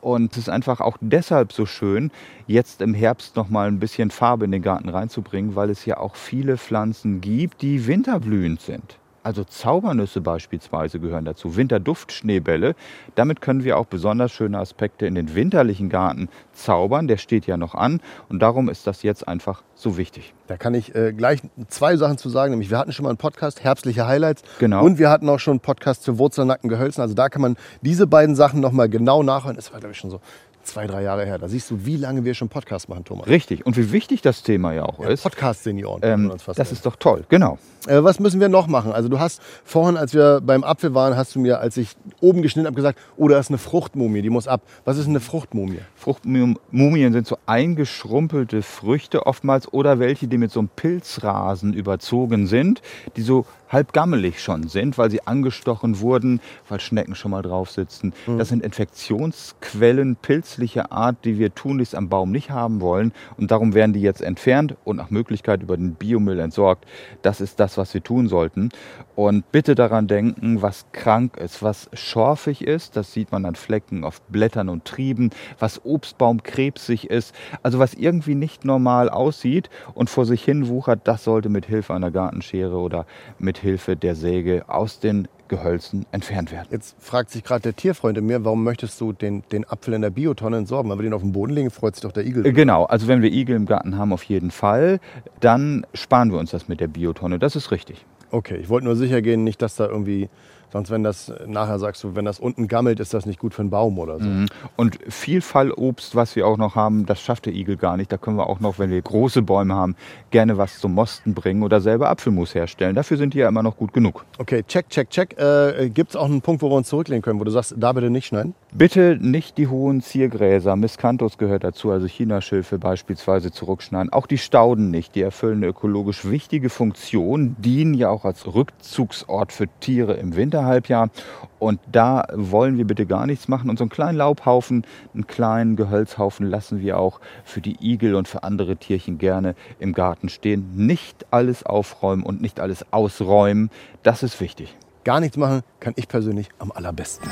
Und 0.00 0.32
es 0.32 0.38
ist 0.38 0.48
einfach 0.48 0.80
auch 0.80 0.96
deshalb 1.00 1.52
so 1.52 1.64
schön, 1.64 2.10
jetzt 2.48 2.82
im 2.82 2.92
Herbst 2.92 3.36
noch 3.36 3.50
mal 3.50 3.68
ein 3.68 3.78
bisschen 3.78 4.10
Farbe 4.10 4.46
in 4.46 4.50
den 4.50 4.62
Garten 4.62 4.88
reinzubringen, 4.88 5.54
weil 5.54 5.70
es 5.70 5.86
ja 5.86 5.98
auch 5.98 6.16
viele 6.16 6.56
Pflanzen 6.56 7.20
gibt, 7.20 7.62
die 7.62 7.86
winterblühend 7.86 8.60
sind. 8.60 8.98
Also 9.26 9.42
Zaubernüsse 9.42 10.20
beispielsweise 10.20 11.00
gehören 11.00 11.24
dazu, 11.24 11.56
Winterduftschneebälle. 11.56 12.76
Damit 13.16 13.40
können 13.40 13.64
wir 13.64 13.76
auch 13.76 13.86
besonders 13.86 14.30
schöne 14.30 14.56
Aspekte 14.56 15.04
in 15.04 15.16
den 15.16 15.34
winterlichen 15.34 15.88
Garten 15.88 16.28
zaubern. 16.52 17.08
Der 17.08 17.16
steht 17.16 17.44
ja 17.44 17.56
noch 17.56 17.74
an 17.74 18.00
und 18.28 18.38
darum 18.38 18.68
ist 18.68 18.86
das 18.86 19.02
jetzt 19.02 19.26
einfach 19.26 19.64
so 19.74 19.96
wichtig. 19.96 20.32
Da 20.46 20.56
kann 20.56 20.74
ich 20.74 20.94
äh, 20.94 21.12
gleich 21.12 21.40
zwei 21.66 21.96
Sachen 21.96 22.18
zu 22.18 22.28
sagen. 22.28 22.52
Nämlich 22.52 22.70
wir 22.70 22.78
hatten 22.78 22.92
schon 22.92 23.02
mal 23.02 23.08
einen 23.08 23.18
Podcast, 23.18 23.64
herbstliche 23.64 24.06
Highlights. 24.06 24.44
Genau. 24.60 24.84
Und 24.84 25.00
wir 25.00 25.10
hatten 25.10 25.28
auch 25.28 25.40
schon 25.40 25.54
einen 25.54 25.60
Podcast 25.60 26.04
zu 26.04 26.18
Wurzelnacken 26.18 26.70
Gehölzen. 26.70 27.02
Also 27.02 27.14
da 27.14 27.28
kann 27.28 27.42
man 27.42 27.56
diese 27.82 28.06
beiden 28.06 28.36
Sachen 28.36 28.60
nochmal 28.60 28.88
genau 28.88 29.24
nachhören. 29.24 29.56
Das 29.56 29.72
war, 29.72 29.80
glaube 29.80 29.92
ich, 29.92 29.98
schon 29.98 30.10
so 30.10 30.20
zwei, 30.66 30.86
drei 30.86 31.02
Jahre 31.02 31.24
her. 31.24 31.38
Da 31.38 31.48
siehst 31.48 31.70
du, 31.70 31.84
wie 31.86 31.96
lange 31.96 32.24
wir 32.24 32.34
schon 32.34 32.48
Podcast 32.48 32.88
machen, 32.88 33.04
Thomas. 33.04 33.26
Richtig. 33.26 33.64
Und 33.64 33.76
wie 33.76 33.92
wichtig 33.92 34.22
das 34.22 34.42
Thema 34.42 34.72
ja 34.72 34.84
auch 34.84 34.98
Ja, 34.98 35.08
ist. 35.08 35.22
Podcast-Senioren. 35.22 36.00
Ähm, 36.02 36.32
das 36.54 36.72
ist 36.72 36.84
doch 36.84 36.96
toll, 36.96 37.24
genau. 37.28 37.58
Äh, 37.86 38.02
was 38.02 38.18
müssen 38.20 38.40
wir 38.40 38.48
noch 38.48 38.66
machen? 38.66 38.92
Also 38.92 39.08
du 39.08 39.18
hast 39.20 39.40
vorhin, 39.64 39.96
als 39.96 40.12
wir 40.12 40.40
beim 40.42 40.64
Apfel 40.64 40.94
waren, 40.94 41.16
hast 41.16 41.34
du 41.34 41.40
mir, 41.40 41.60
als 41.60 41.76
ich 41.76 41.90
oben 42.20 42.42
geschnitten 42.42 42.66
habe, 42.66 42.76
gesagt, 42.76 42.98
oh, 43.16 43.28
da 43.28 43.38
ist 43.38 43.48
eine 43.50 43.58
Fruchtmumie, 43.58 44.22
die 44.22 44.30
muss 44.30 44.48
ab. 44.48 44.62
Was 44.84 44.98
ist 44.98 45.06
eine 45.08 45.20
Fruchtmumie? 45.20 45.80
Fruchtmumien 45.94 47.12
sind 47.12 47.26
so 47.26 47.38
eingeschrumpelte 47.46 48.62
Früchte 48.62 49.26
oftmals 49.26 49.72
oder 49.72 49.98
welche, 49.98 50.26
die 50.26 50.38
mit 50.38 50.50
so 50.50 50.60
einem 50.60 50.68
Pilzrasen 50.68 51.72
überzogen 51.74 52.46
sind, 52.46 52.82
die 53.16 53.22
so 53.22 53.46
halb 53.68 53.92
gammelig 53.92 54.42
schon 54.42 54.68
sind, 54.68 54.98
weil 54.98 55.10
sie 55.10 55.26
angestochen 55.26 56.00
wurden, 56.00 56.40
weil 56.68 56.80
Schnecken 56.80 57.14
schon 57.14 57.30
mal 57.30 57.42
drauf 57.42 57.70
sitzen. 57.70 58.12
Das 58.38 58.48
sind 58.48 58.62
Infektionsquellen 58.62 60.16
pilzlicher 60.16 60.92
Art, 60.92 61.24
die 61.24 61.38
wir 61.38 61.54
tunlichst 61.54 61.94
am 61.94 62.08
Baum 62.08 62.30
nicht 62.30 62.50
haben 62.50 62.80
wollen. 62.80 63.12
Und 63.36 63.50
darum 63.50 63.74
werden 63.74 63.92
die 63.92 64.00
jetzt 64.00 64.20
entfernt 64.20 64.76
und 64.84 64.96
nach 64.96 65.10
Möglichkeit 65.10 65.62
über 65.62 65.76
den 65.76 65.94
Biomüll 65.94 66.38
entsorgt. 66.40 66.86
Das 67.22 67.40
ist 67.40 67.60
das, 67.60 67.76
was 67.76 67.92
wir 67.94 68.02
tun 68.02 68.28
sollten. 68.28 68.70
Und 69.14 69.50
bitte 69.50 69.74
daran 69.74 70.06
denken, 70.06 70.62
was 70.62 70.86
krank 70.92 71.36
ist, 71.38 71.62
was 71.62 71.88
schorfig 71.92 72.62
ist, 72.62 72.96
das 72.96 73.12
sieht 73.12 73.32
man 73.32 73.44
an 73.46 73.54
Flecken 73.54 74.04
auf 74.04 74.20
Blättern 74.22 74.68
und 74.68 74.84
Trieben, 74.84 75.30
was 75.58 75.84
Obstbaumkrebsig 75.84 77.10
ist, 77.10 77.34
also 77.62 77.78
was 77.78 77.94
irgendwie 77.94 78.34
nicht 78.34 78.64
normal 78.64 79.08
aussieht 79.08 79.70
und 79.94 80.10
vor 80.10 80.26
sich 80.26 80.44
hin 80.44 80.68
wuchert, 80.68 81.00
das 81.04 81.24
sollte 81.24 81.48
mit 81.48 81.66
Hilfe 81.66 81.94
einer 81.94 82.10
Gartenschere 82.10 82.76
oder 82.76 83.06
mit 83.38 83.55
Hilfe 83.58 83.96
der 83.96 84.14
Säge 84.14 84.64
aus 84.68 85.00
den 85.00 85.28
Gehölzen 85.48 86.06
entfernt 86.10 86.50
werden. 86.50 86.68
Jetzt 86.70 86.96
fragt 86.98 87.30
sich 87.30 87.44
gerade 87.44 87.62
der 87.62 87.76
Tierfreund 87.76 88.18
in 88.18 88.26
mir, 88.26 88.44
warum 88.44 88.64
möchtest 88.64 89.00
du 89.00 89.12
den, 89.12 89.42
den 89.52 89.64
Apfel 89.68 89.94
in 89.94 90.02
der 90.02 90.10
Biotonne 90.10 90.56
entsorgen? 90.56 90.90
Wenn 90.90 90.98
wir 90.98 91.04
den 91.04 91.12
auf 91.12 91.22
den 91.22 91.32
Boden 91.32 91.52
legen, 91.52 91.70
freut 91.70 91.94
sich 91.94 92.02
doch 92.02 92.12
der 92.12 92.26
Igel. 92.26 92.44
Äh, 92.46 92.52
Genau, 92.52 92.84
also 92.84 93.06
wenn 93.06 93.22
wir 93.22 93.32
Igel 93.32 93.54
im 93.54 93.66
Garten 93.66 93.96
haben, 93.96 94.12
auf 94.12 94.24
jeden 94.24 94.50
Fall, 94.50 94.98
dann 95.40 95.86
sparen 95.94 96.32
wir 96.32 96.38
uns 96.38 96.50
das 96.50 96.68
mit 96.68 96.80
der 96.80 96.88
Biotonne. 96.88 97.38
Das 97.38 97.54
ist 97.54 97.70
richtig. 97.70 98.04
Okay, 98.30 98.56
ich 98.56 98.68
wollte 98.68 98.86
nur 98.86 98.96
sicher 98.96 99.22
gehen, 99.22 99.44
nicht, 99.44 99.62
dass 99.62 99.76
da 99.76 99.86
irgendwie, 99.86 100.28
sonst 100.76 100.90
wenn 100.90 101.02
das, 101.02 101.32
nachher 101.46 101.78
sagst 101.78 102.04
du, 102.04 102.14
wenn 102.14 102.26
das 102.26 102.38
unten 102.38 102.68
gammelt, 102.68 103.00
ist 103.00 103.14
das 103.14 103.24
nicht 103.24 103.38
gut 103.38 103.54
für 103.54 103.62
einen 103.62 103.70
Baum 103.70 103.98
oder 103.98 104.18
so. 104.18 104.28
Und 104.76 104.98
viel 105.08 105.40
Fallobst, 105.40 106.14
was 106.14 106.36
wir 106.36 106.46
auch 106.46 106.58
noch 106.58 106.74
haben, 106.74 107.06
das 107.06 107.20
schafft 107.20 107.46
der 107.46 107.54
Igel 107.54 107.78
gar 107.78 107.96
nicht. 107.96 108.12
Da 108.12 108.18
können 108.18 108.36
wir 108.36 108.46
auch 108.46 108.60
noch, 108.60 108.78
wenn 108.78 108.90
wir 108.90 109.00
große 109.00 109.40
Bäume 109.40 109.74
haben, 109.74 109.96
gerne 110.30 110.58
was 110.58 110.78
zum 110.78 110.92
Mosten 110.92 111.32
bringen 111.32 111.62
oder 111.62 111.80
selber 111.80 112.10
Apfelmus 112.10 112.54
herstellen. 112.54 112.94
Dafür 112.94 113.16
sind 113.16 113.32
die 113.32 113.38
ja 113.38 113.48
immer 113.48 113.62
noch 113.62 113.76
gut 113.76 113.94
genug. 113.94 114.26
Okay, 114.38 114.62
check, 114.68 114.90
check, 114.90 115.08
check. 115.08 115.38
Äh, 115.38 115.88
Gibt 115.88 116.10
es 116.10 116.16
auch 116.16 116.26
einen 116.26 116.42
Punkt, 116.42 116.60
wo 116.60 116.70
wir 116.70 116.76
uns 116.76 116.88
zurücklehnen 116.88 117.22
können, 117.22 117.40
wo 117.40 117.44
du 117.44 117.50
sagst, 117.50 117.74
da 117.78 117.92
bitte 117.92 118.10
nicht 118.10 118.26
schneiden? 118.26 118.54
Bitte 118.72 119.16
nicht 119.18 119.56
die 119.56 119.68
hohen 119.68 120.02
Ziergräser, 120.02 120.76
Miscanthus 120.76 121.38
gehört 121.38 121.64
dazu, 121.64 121.90
also 121.90 122.06
Chinaschilfe 122.06 122.78
beispielsweise 122.78 123.50
zurückschneiden. 123.50 124.12
Auch 124.12 124.26
die 124.26 124.36
Stauden 124.36 124.90
nicht, 124.90 125.14
die 125.14 125.22
erfüllen 125.22 125.58
eine 125.58 125.68
ökologisch 125.68 126.28
wichtige 126.28 126.68
Funktion, 126.68 127.56
dienen 127.58 127.94
ja 127.94 128.10
auch 128.10 128.26
als 128.26 128.46
Rückzugsort 128.54 129.52
für 129.52 129.68
Tiere 129.80 130.14
im 130.14 130.36
Winterhalbjahr. 130.66 131.10
Und 131.58 131.80
da 131.90 132.26
wollen 132.32 132.76
wir 132.76 132.86
bitte 132.86 133.06
gar 133.06 133.26
nichts 133.26 133.48
machen. 133.48 133.70
Und 133.70 133.78
so 133.78 133.84
einen 133.84 133.90
kleinen 133.90 134.18
Laubhaufen, 134.18 134.84
einen 135.14 135.26
kleinen 135.26 135.76
Gehölzhaufen 135.76 136.46
lassen 136.46 136.80
wir 136.80 136.98
auch 136.98 137.20
für 137.44 137.60
die 137.60 137.76
Igel 137.80 138.14
und 138.14 138.28
für 138.28 138.42
andere 138.42 138.76
Tierchen 138.76 139.18
gerne 139.18 139.54
im 139.78 139.92
Garten 139.92 140.28
stehen. 140.28 140.70
Nicht 140.74 141.26
alles 141.30 141.64
aufräumen 141.64 142.22
und 142.22 142.42
nicht 142.42 142.60
alles 142.60 142.84
ausräumen, 142.92 143.70
das 144.02 144.22
ist 144.22 144.40
wichtig. 144.40 144.76
Gar 145.04 145.20
nichts 145.20 145.36
machen 145.36 145.62
kann 145.80 145.94
ich 145.96 146.08
persönlich 146.08 146.48
am 146.58 146.72
allerbesten. 146.72 147.30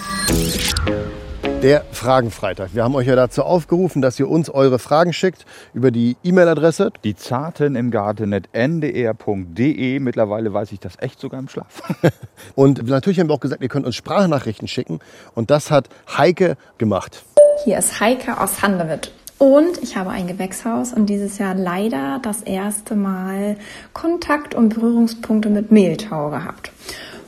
Der 1.45 1.85
Fragenfreitag. 1.93 2.75
Wir 2.75 2.85
haben 2.85 2.95
euch 2.95 3.07
ja 3.07 3.17
dazu 3.17 3.43
aufgerufen, 3.43 4.03
dass 4.03 4.21
ihr 4.21 4.29
uns 4.29 4.51
eure 4.51 4.79
Fragen 4.79 5.13
schickt 5.13 5.47
über 5.73 5.91
die 5.91 6.17
E-Mail-Adresse. 6.23 6.93
Die 7.05 7.17
Zarten 7.17 7.75
im 7.75 7.91
Gartenet 7.91 8.49
ndr.de. 8.53 9.99
Mittlerweile 9.99 10.53
weiß 10.53 10.73
ich 10.73 10.81
das 10.81 10.95
echt 11.01 11.21
sogar 11.21 11.41
im 11.41 11.49
Schlaf. 11.49 11.83
Und 12.55 12.87
natürlich 12.87 13.19
haben 13.19 13.29
wir 13.29 13.35
auch 13.35 13.41
gesagt, 13.41 13.63
ihr 13.63 13.69
könnt 13.69 13.87
uns 13.87 13.97
Sprachnachrichten 13.97 14.69
schicken. 14.69 15.01
Und 15.35 15.51
das 15.51 15.71
hat 15.71 15.89
Heike 16.17 16.57
gemacht. 16.79 17.23
Hier 17.65 17.79
ist 17.79 17.99
Heike 18.01 18.41
aus 18.41 18.63
Handewitt. 18.63 19.13
Und 19.39 19.83
ich 19.83 19.97
habe 19.97 20.11
ein 20.11 20.27
Gewächshaus 20.27 20.93
und 20.93 21.07
dieses 21.07 21.39
Jahr 21.39 21.55
leider 21.55 22.21
das 22.23 22.43
erste 22.43 22.95
Mal 22.95 23.57
Kontakt 23.93 24.55
und 24.55 24.75
Berührungspunkte 24.75 25.51
mit 25.51 25.73
Mehltau 25.73 26.31
gehabt. 26.31 26.71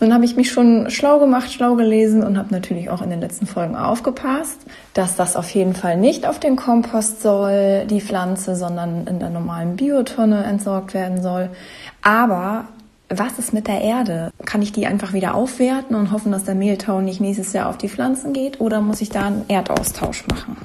Dann 0.00 0.12
habe 0.12 0.24
ich 0.24 0.36
mich 0.36 0.50
schon 0.50 0.90
schlau 0.90 1.18
gemacht, 1.18 1.50
schlau 1.50 1.74
gelesen 1.74 2.22
und 2.22 2.36
habe 2.36 2.52
natürlich 2.52 2.90
auch 2.90 3.02
in 3.02 3.10
den 3.10 3.20
letzten 3.20 3.46
Folgen 3.46 3.76
aufgepasst, 3.76 4.58
dass 4.94 5.16
das 5.16 5.36
auf 5.36 5.48
jeden 5.50 5.74
Fall 5.74 5.96
nicht 5.96 6.26
auf 6.26 6.38
den 6.38 6.56
Kompost 6.56 7.22
soll, 7.22 7.86
die 7.88 8.00
Pflanze, 8.00 8.56
sondern 8.56 9.06
in 9.06 9.18
der 9.18 9.30
normalen 9.30 9.76
Biotonne 9.76 10.44
entsorgt 10.44 10.92
werden 10.92 11.22
soll. 11.22 11.48
Aber 12.02 12.66
was 13.08 13.38
ist 13.38 13.52
mit 13.52 13.68
der 13.68 13.80
Erde? 13.80 14.32
Kann 14.44 14.62
ich 14.62 14.72
die 14.72 14.86
einfach 14.86 15.12
wieder 15.12 15.34
aufwerten 15.34 15.94
und 15.96 16.10
hoffen, 16.10 16.32
dass 16.32 16.44
der 16.44 16.56
Mehltau 16.56 17.00
nicht 17.00 17.20
nächstes 17.20 17.52
Jahr 17.52 17.68
auf 17.68 17.78
die 17.78 17.88
Pflanzen 17.88 18.32
geht? 18.32 18.60
Oder 18.60 18.80
muss 18.80 19.00
ich 19.00 19.10
da 19.10 19.26
einen 19.26 19.44
Erdaustausch 19.48 20.26
machen? 20.28 20.56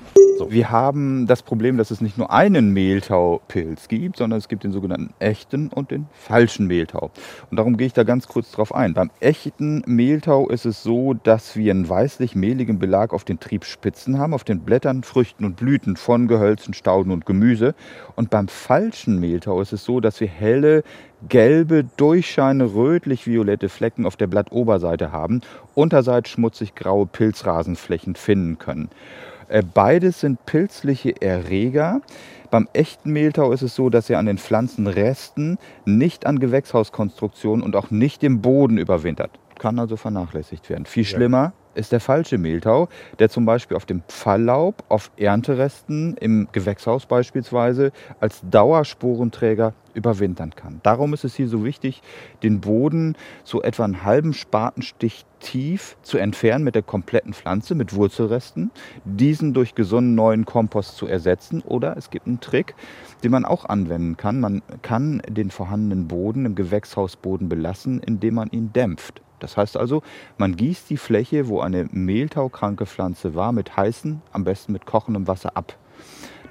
Wir 0.50 0.72
haben 0.72 1.28
das 1.28 1.44
Problem, 1.44 1.78
dass 1.78 1.92
es 1.92 2.02
nicht 2.02 2.18
nur 2.18 2.32
einen 2.32 2.72
Mehltaupilz 2.72 3.88
gibt, 3.88 4.18
sondern 4.18 4.40
es 4.40 4.48
gibt 4.48 4.64
den 4.64 4.72
sogenannten 4.72 5.14
echten 5.20 5.68
und 5.68 5.92
den 5.92 6.08
falschen 6.14 6.68
Mehltau. 6.68 7.12
Und 7.50 7.58
darum 7.58 7.78
gehe 7.78 7.88
ich 7.88 7.94
da 7.94 8.04
ganz 8.04 8.28
kurz 8.28 8.52
drauf 8.52 8.74
ein. 8.74 8.94
Beim 8.94 9.12
echten 9.20 9.84
Mehltau 9.86 10.48
ist 10.50 10.66
es 10.66 10.84
so, 10.84 11.14
dass 11.14 11.56
wir 11.56 11.72
einen 11.72 11.88
weißlich-mehligen 11.88 12.80
Belag 12.80 13.14
auf 13.14 13.24
den 13.24 13.40
Triebspitzen 13.40 14.18
haben, 14.18 14.34
auf 14.34 14.44
den 14.44 14.62
Blättern, 14.62 15.04
Früchten 15.04 15.46
und 15.46 15.58
Blüten 15.58 15.98
von 15.98 16.28
Gehölzen, 16.28 16.74
Stauden 16.74 17.12
und 17.12 17.26
Gemüse. 17.26 17.76
Und 18.16 18.30
beim 18.30 18.48
falschen 18.48 19.20
Mehltau 19.20 19.62
ist 19.62 19.74
es 19.74 19.84
so, 19.84 20.00
dass 20.00 20.20
wir 20.22 20.28
helle, 20.28 20.84
gelbe, 21.28 21.84
durchscheine, 21.98 22.74
rötlich-violette 22.74 23.70
Flecken 23.70 24.06
auf 24.06 24.16
der 24.16 24.28
Blattoberseite 24.28 25.12
haben, 25.12 25.42
unterseits 25.76 26.30
schmutzig 26.30 26.74
graue 26.76 27.06
Pilzrasenflächen 27.06 28.16
finden 28.16 28.58
können. 28.58 28.90
Äh, 29.52 29.64
Beides 29.64 30.22
sind 30.22 30.46
pilzliche 30.46 31.22
Erreger. 31.22 32.02
Beim 32.52 32.70
echten 32.74 33.12
Mehltau 33.12 33.52
ist 33.52 33.62
es 33.62 33.76
so, 33.76 33.90
dass 33.90 34.10
er 34.10 34.18
an 34.18 34.26
den 34.26 34.38
Pflanzenresten, 34.38 35.58
nicht 35.86 36.26
an 36.26 36.40
Gewächshauskonstruktionen 36.40 37.64
und 37.64 37.76
auch 37.76 37.92
nicht 37.92 38.24
im 38.24 38.42
Boden 38.42 38.78
überwintert. 38.78 39.32
Kann 39.62 39.78
also 39.78 39.96
vernachlässigt 39.96 40.72
werden. 40.72 40.88
Viel 40.88 41.06
schlimmer 41.06 41.54
ist 41.76 41.92
der 41.92 42.00
falsche 42.00 42.40
Mehltau, 42.40 42.90
der 43.20 43.30
zum 43.30 43.46
Beispiel 43.46 43.78
auf 43.78 43.86
dem 43.86 44.02
Falllaub, 44.08 44.84
auf 44.90 45.12
Ernteresten, 45.18 46.18
im 46.18 46.48
Gewächshaus 46.52 47.06
beispielsweise, 47.06 47.92
als 48.20 48.42
Dauersporenträger 48.50 49.76
überwintern 49.94 50.56
kann. 50.56 50.80
Darum 50.82 51.14
ist 51.14 51.26
es 51.26 51.36
hier 51.36 51.48
so 51.48 51.64
wichtig, 51.64 52.02
den 52.42 52.60
Boden 52.60 53.16
so 53.44 53.62
etwa 53.62 53.84
einen 53.84 54.04
halben 54.04 54.34
Spatenstich 54.34 55.26
tief 55.40 55.96
zu 56.02 56.18
entfernen 56.18 56.64
mit 56.64 56.74
der 56.74 56.82
kompletten 56.82 57.36
Pflanze, 57.36 57.76
mit 57.76 57.94
Wurzelresten, 57.94 58.72
diesen 59.06 59.54
durch 59.54 59.76
gesunden 59.76 60.16
neuen 60.16 60.46
Kompost 60.46 60.98
zu 60.98 61.06
ersetzen. 61.06 61.62
Oder 61.62 61.96
es 61.98 62.10
gibt 62.10 62.26
einen 62.26 62.40
Trick, 62.40 62.74
den 63.24 63.30
man 63.30 63.46
auch 63.46 63.66
anwenden 63.66 64.18
kann. 64.18 64.40
Man 64.40 64.64
kann 64.82 65.22
den 65.30 65.52
vorhandenen 65.52 66.08
Boden 66.08 66.48
im 66.48 66.56
Gewächshausboden 66.56 67.48
belassen, 67.48 68.00
indem 68.00 68.34
man 68.34 68.50
ihn 68.50 68.74
dämpft. 68.74 69.22
Das 69.42 69.58
heißt 69.58 69.76
also, 69.76 70.02
man 70.38 70.56
gießt 70.56 70.90
die 70.90 70.98
Fläche, 70.98 71.48
wo 71.48 71.60
eine 71.60 71.88
mehltaukranke 71.92 72.86
Pflanze 72.86 73.36
war, 73.36 73.52
mit 73.52 73.76
heißem, 73.76 74.22
am 74.32 74.44
besten 74.44 74.72
mit 74.72 74.86
kochendem 74.86 75.28
Wasser 75.28 75.58
ab. 75.58 75.76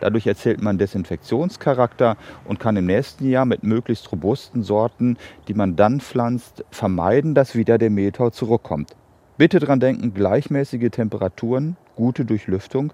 Dadurch 0.00 0.26
erzielt 0.26 0.62
man 0.62 0.78
Desinfektionscharakter 0.78 2.16
und 2.44 2.58
kann 2.58 2.76
im 2.76 2.86
nächsten 2.86 3.28
Jahr 3.28 3.44
mit 3.44 3.62
möglichst 3.62 4.10
robusten 4.10 4.62
Sorten, 4.62 5.18
die 5.46 5.54
man 5.54 5.76
dann 5.76 6.00
pflanzt, 6.00 6.64
vermeiden, 6.70 7.34
dass 7.34 7.54
wieder 7.54 7.76
der 7.76 7.90
Mehltau 7.90 8.30
zurückkommt. 8.30 8.96
Bitte 9.36 9.60
dran 9.60 9.80
denken, 9.80 10.14
gleichmäßige 10.14 10.90
Temperaturen, 10.90 11.76
gute 11.96 12.24
Durchlüftung, 12.24 12.92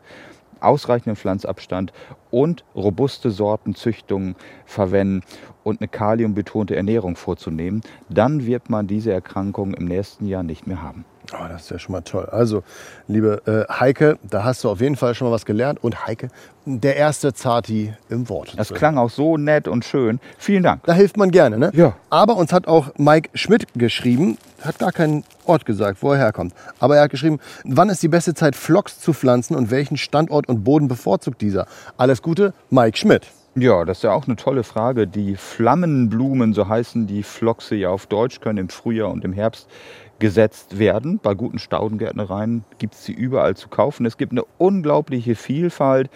ausreichenden 0.60 1.16
Pflanzabstand 1.16 1.92
und 2.30 2.64
robuste 2.74 3.30
Sortenzüchtungen 3.30 4.36
verwenden 4.64 5.22
und 5.64 5.80
eine 5.80 5.88
kaliumbetonte 5.88 6.76
Ernährung 6.76 7.16
vorzunehmen. 7.16 7.82
Dann 8.08 8.46
wird 8.46 8.70
man 8.70 8.86
diese 8.86 9.12
Erkrankung 9.12 9.74
im 9.74 9.86
nächsten 9.86 10.26
Jahr 10.26 10.42
nicht 10.42 10.66
mehr 10.66 10.82
haben. 10.82 11.04
Oh, 11.32 11.48
das 11.48 11.62
ist 11.62 11.70
ja 11.70 11.78
schon 11.78 11.92
mal 11.92 12.02
toll. 12.02 12.26
Also, 12.26 12.62
liebe 13.08 13.42
äh, 13.46 13.72
Heike, 13.72 14.18
da 14.22 14.44
hast 14.44 14.64
du 14.64 14.70
auf 14.70 14.80
jeden 14.80 14.96
Fall 14.96 15.14
schon 15.14 15.28
mal 15.28 15.32
was 15.32 15.44
gelernt. 15.44 15.82
Und 15.82 16.06
Heike, 16.06 16.28
der 16.64 16.96
erste 16.96 17.32
Zati 17.32 17.94
im 18.08 18.28
Wort. 18.28 18.54
Das 18.56 18.72
klang 18.72 18.98
auch 18.98 19.10
so 19.10 19.36
nett 19.36 19.68
und 19.68 19.84
schön. 19.84 20.20
Vielen 20.38 20.62
Dank. 20.62 20.84
Da 20.84 20.92
hilft 20.92 21.16
man 21.16 21.30
gerne, 21.30 21.58
ne? 21.58 21.70
Ja. 21.74 21.94
Aber 22.10 22.36
uns 22.36 22.52
hat 22.52 22.66
auch 22.66 22.90
Mike 22.96 23.30
Schmidt 23.34 23.66
geschrieben. 23.74 24.38
hat 24.62 24.78
gar 24.78 24.92
keinen 24.92 25.24
Ort 25.44 25.64
gesagt, 25.64 26.02
wo 26.02 26.12
er 26.12 26.18
herkommt. 26.18 26.54
Aber 26.80 26.96
er 26.96 27.02
hat 27.04 27.10
geschrieben, 27.10 27.38
wann 27.64 27.88
ist 27.88 28.02
die 28.02 28.08
beste 28.08 28.34
Zeit, 28.34 28.56
Phlox 28.56 29.00
zu 29.00 29.12
pflanzen 29.12 29.54
und 29.54 29.70
welchen 29.70 29.96
Standort 29.96 30.48
und 30.48 30.64
Boden 30.64 30.88
bevorzugt 30.88 31.40
dieser? 31.40 31.66
Alles 31.96 32.22
Gute, 32.22 32.52
Mike 32.70 32.96
Schmidt. 32.96 33.26
Ja, 33.58 33.86
das 33.86 33.98
ist 33.98 34.02
ja 34.02 34.12
auch 34.12 34.26
eine 34.26 34.36
tolle 34.36 34.64
Frage. 34.64 35.06
Die 35.06 35.34
Flammenblumen, 35.34 36.52
so 36.52 36.68
heißen 36.68 37.06
die 37.06 37.22
Flochse 37.22 37.74
ja 37.74 37.88
auf 37.88 38.06
Deutsch, 38.06 38.40
können 38.40 38.58
im 38.58 38.68
Frühjahr 38.68 39.10
und 39.10 39.24
im 39.24 39.32
Herbst 39.32 39.66
gesetzt 40.18 40.78
werden. 40.78 41.18
Bei 41.22 41.34
guten 41.34 41.58
Staudengärtnereien 41.58 42.64
gibt 42.78 42.94
es 42.94 43.04
sie 43.04 43.12
überall 43.12 43.56
zu 43.56 43.68
kaufen. 43.68 44.06
Es 44.06 44.16
gibt 44.16 44.32
eine 44.32 44.44
unglaubliche 44.58 45.34
Vielfalt 45.34 46.10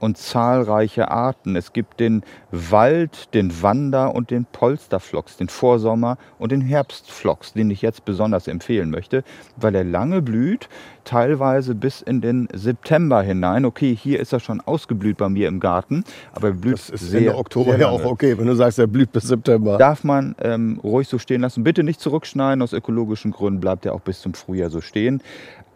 und 0.00 0.18
zahlreiche 0.18 1.10
Arten. 1.10 1.56
Es 1.56 1.72
gibt 1.72 2.00
den 2.00 2.22
Wald, 2.50 3.34
den 3.34 3.62
Wander- 3.62 4.14
und 4.14 4.30
den 4.30 4.44
Polsterflox, 4.44 5.36
den 5.36 5.48
Vorsommer- 5.48 6.18
und 6.38 6.52
den 6.52 6.60
Herbstflox, 6.60 7.52
den 7.52 7.70
ich 7.70 7.82
jetzt 7.82 8.04
besonders 8.04 8.48
empfehlen 8.48 8.90
möchte, 8.90 9.24
weil 9.56 9.74
er 9.74 9.84
lange 9.84 10.22
blüht, 10.22 10.68
teilweise 11.04 11.74
bis 11.74 12.02
in 12.02 12.20
den 12.20 12.48
September 12.52 13.22
hinein. 13.22 13.64
Okay, 13.64 13.96
hier 13.96 14.20
ist 14.20 14.32
er 14.32 14.40
schon 14.40 14.60
ausgeblüht 14.60 15.16
bei 15.16 15.28
mir 15.28 15.48
im 15.48 15.60
Garten, 15.60 16.04
aber 16.32 16.48
er 16.48 16.54
blüht 16.54 16.74
das 16.74 16.90
ist 16.90 17.10
sehr, 17.10 17.20
Ende 17.20 17.36
Oktober 17.36 17.78
ja 17.78 17.88
auch 17.88 18.04
okay, 18.04 18.36
wenn 18.38 18.46
du 18.46 18.54
sagst, 18.54 18.78
er 18.78 18.86
blüht 18.86 19.12
bis 19.12 19.24
September. 19.24 19.78
Darf 19.78 20.04
man 20.04 20.34
ähm, 20.40 20.80
ruhig 20.82 21.08
so 21.08 21.18
stehen 21.18 21.40
lassen. 21.40 21.64
Bitte 21.64 21.82
nicht 21.82 22.00
zurückschneiden, 22.00 22.62
aus 22.62 22.72
ökologischen 22.72 23.30
Gründen 23.30 23.60
bleibt 23.60 23.86
er 23.86 23.94
auch 23.94 24.00
bis 24.00 24.20
zum 24.20 24.34
Frühjahr 24.34 24.70
so 24.70 24.80
stehen. 24.80 25.22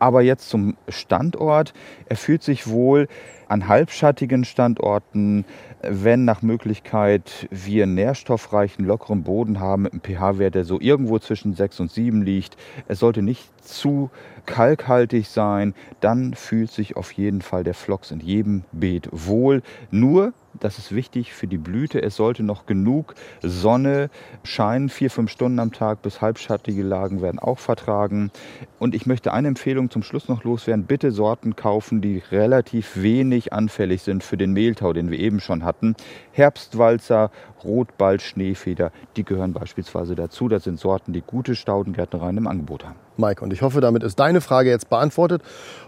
Aber 0.01 0.23
jetzt 0.23 0.49
zum 0.49 0.77
Standort. 0.89 1.73
Er 2.07 2.17
fühlt 2.17 2.43
sich 2.43 2.69
wohl 2.69 3.07
an 3.49 3.69
halbschattigen 3.69 4.45
Standorten, 4.45 5.45
wenn 5.83 6.25
nach 6.25 6.41
Möglichkeit 6.41 7.49
wir 7.51 7.87
nährstoffreichen, 7.87 8.85
lockeren 8.85 9.25
Boden 9.25 9.61
haben 9.61 9.83
mit 9.83 9.93
einem 9.93 10.03
pH-Wert, 10.03 10.55
der 10.55 10.65
so 10.65 10.81
irgendwo 10.81 11.19
zwischen 11.19 11.55
6 11.55 11.81
und 11.81 11.91
7 11.93 12.23
liegt. 12.23 12.57
Es 12.89 12.99
sollte 12.99 13.23
nicht 13.23 13.49
zu 13.61 14.11
kalkhaltig 14.47 15.29
sein, 15.29 15.75
dann 16.01 16.35
fühlt 16.35 16.71
sich 16.71 16.97
auf 16.97 17.13
jeden 17.13 17.43
Fall 17.43 17.65
der 17.65 17.75
Phlox 17.75 18.11
in 18.11 18.21
jedem 18.21 18.65
Beet 18.73 19.09
wohl. 19.13 19.63
Nur 19.91 20.33
das 20.59 20.79
ist 20.79 20.95
wichtig 20.95 21.33
für 21.33 21.47
die 21.47 21.59
Blüte. 21.59 22.03
Es 22.03 22.17
sollte 22.17 22.43
noch 22.43 22.67
genug 22.67 23.15
Sonne 23.41 24.11
scheinen. 24.43 24.89
Vier, 24.89 25.11
fünf 25.11 25.31
Stunden 25.31 25.61
am 25.61 25.73
Tag 25.73 26.03
bis 26.03 26.21
halbschattige 26.21 26.83
Lagen 26.83 27.23
werden 27.23 27.39
auch 27.39 27.59
vertragen. 27.59 28.31
Und 28.79 28.95
ich 28.95 29.07
möchte 29.07 29.33
eine 29.33 29.49
Empfehlung 29.49 29.91
zum 29.91 30.03
Schluss 30.03 30.29
noch 30.29 30.43
loswerden. 30.43 30.87
Bitte 30.87 31.13
Sorten 31.13 31.55
kaufen, 31.55 32.01
die 32.01 32.23
relativ 32.33 33.01
wenig 33.01 33.53
anfällig 33.53 34.03
sind 34.03 34.25
für 34.25 34.37
den 34.37 34.53
Mehltau, 34.53 34.93
den 34.93 35.11
wir 35.11 35.19
eben 35.19 35.41
schon 35.41 35.65
hatten. 35.65 35.95
Herbstwalzer, 36.33 37.31
Rotball, 37.65 38.21
Schneefeder, 38.21 38.93
die 39.17 39.25
gehören 39.25 39.53
beispielsweise 39.53 40.15
dazu. 40.15 40.49
Das 40.49 40.65
sind 40.65 40.79
Sorten, 40.79 41.13
die 41.13 41.23
gute 41.23 41.55
Staudengärtnereien 41.55 42.37
im 42.37 42.47
Angebot 42.47 42.85
haben. 42.85 42.97
Mike. 43.21 43.45
Und 43.45 43.53
ich 43.53 43.63
hoffe, 43.63 43.81
damit 43.81 44.03
ist 44.03 44.19
deine 44.19 44.41
Frage 44.41 44.71
jetzt 44.71 44.91
beantwortet. 44.91 45.43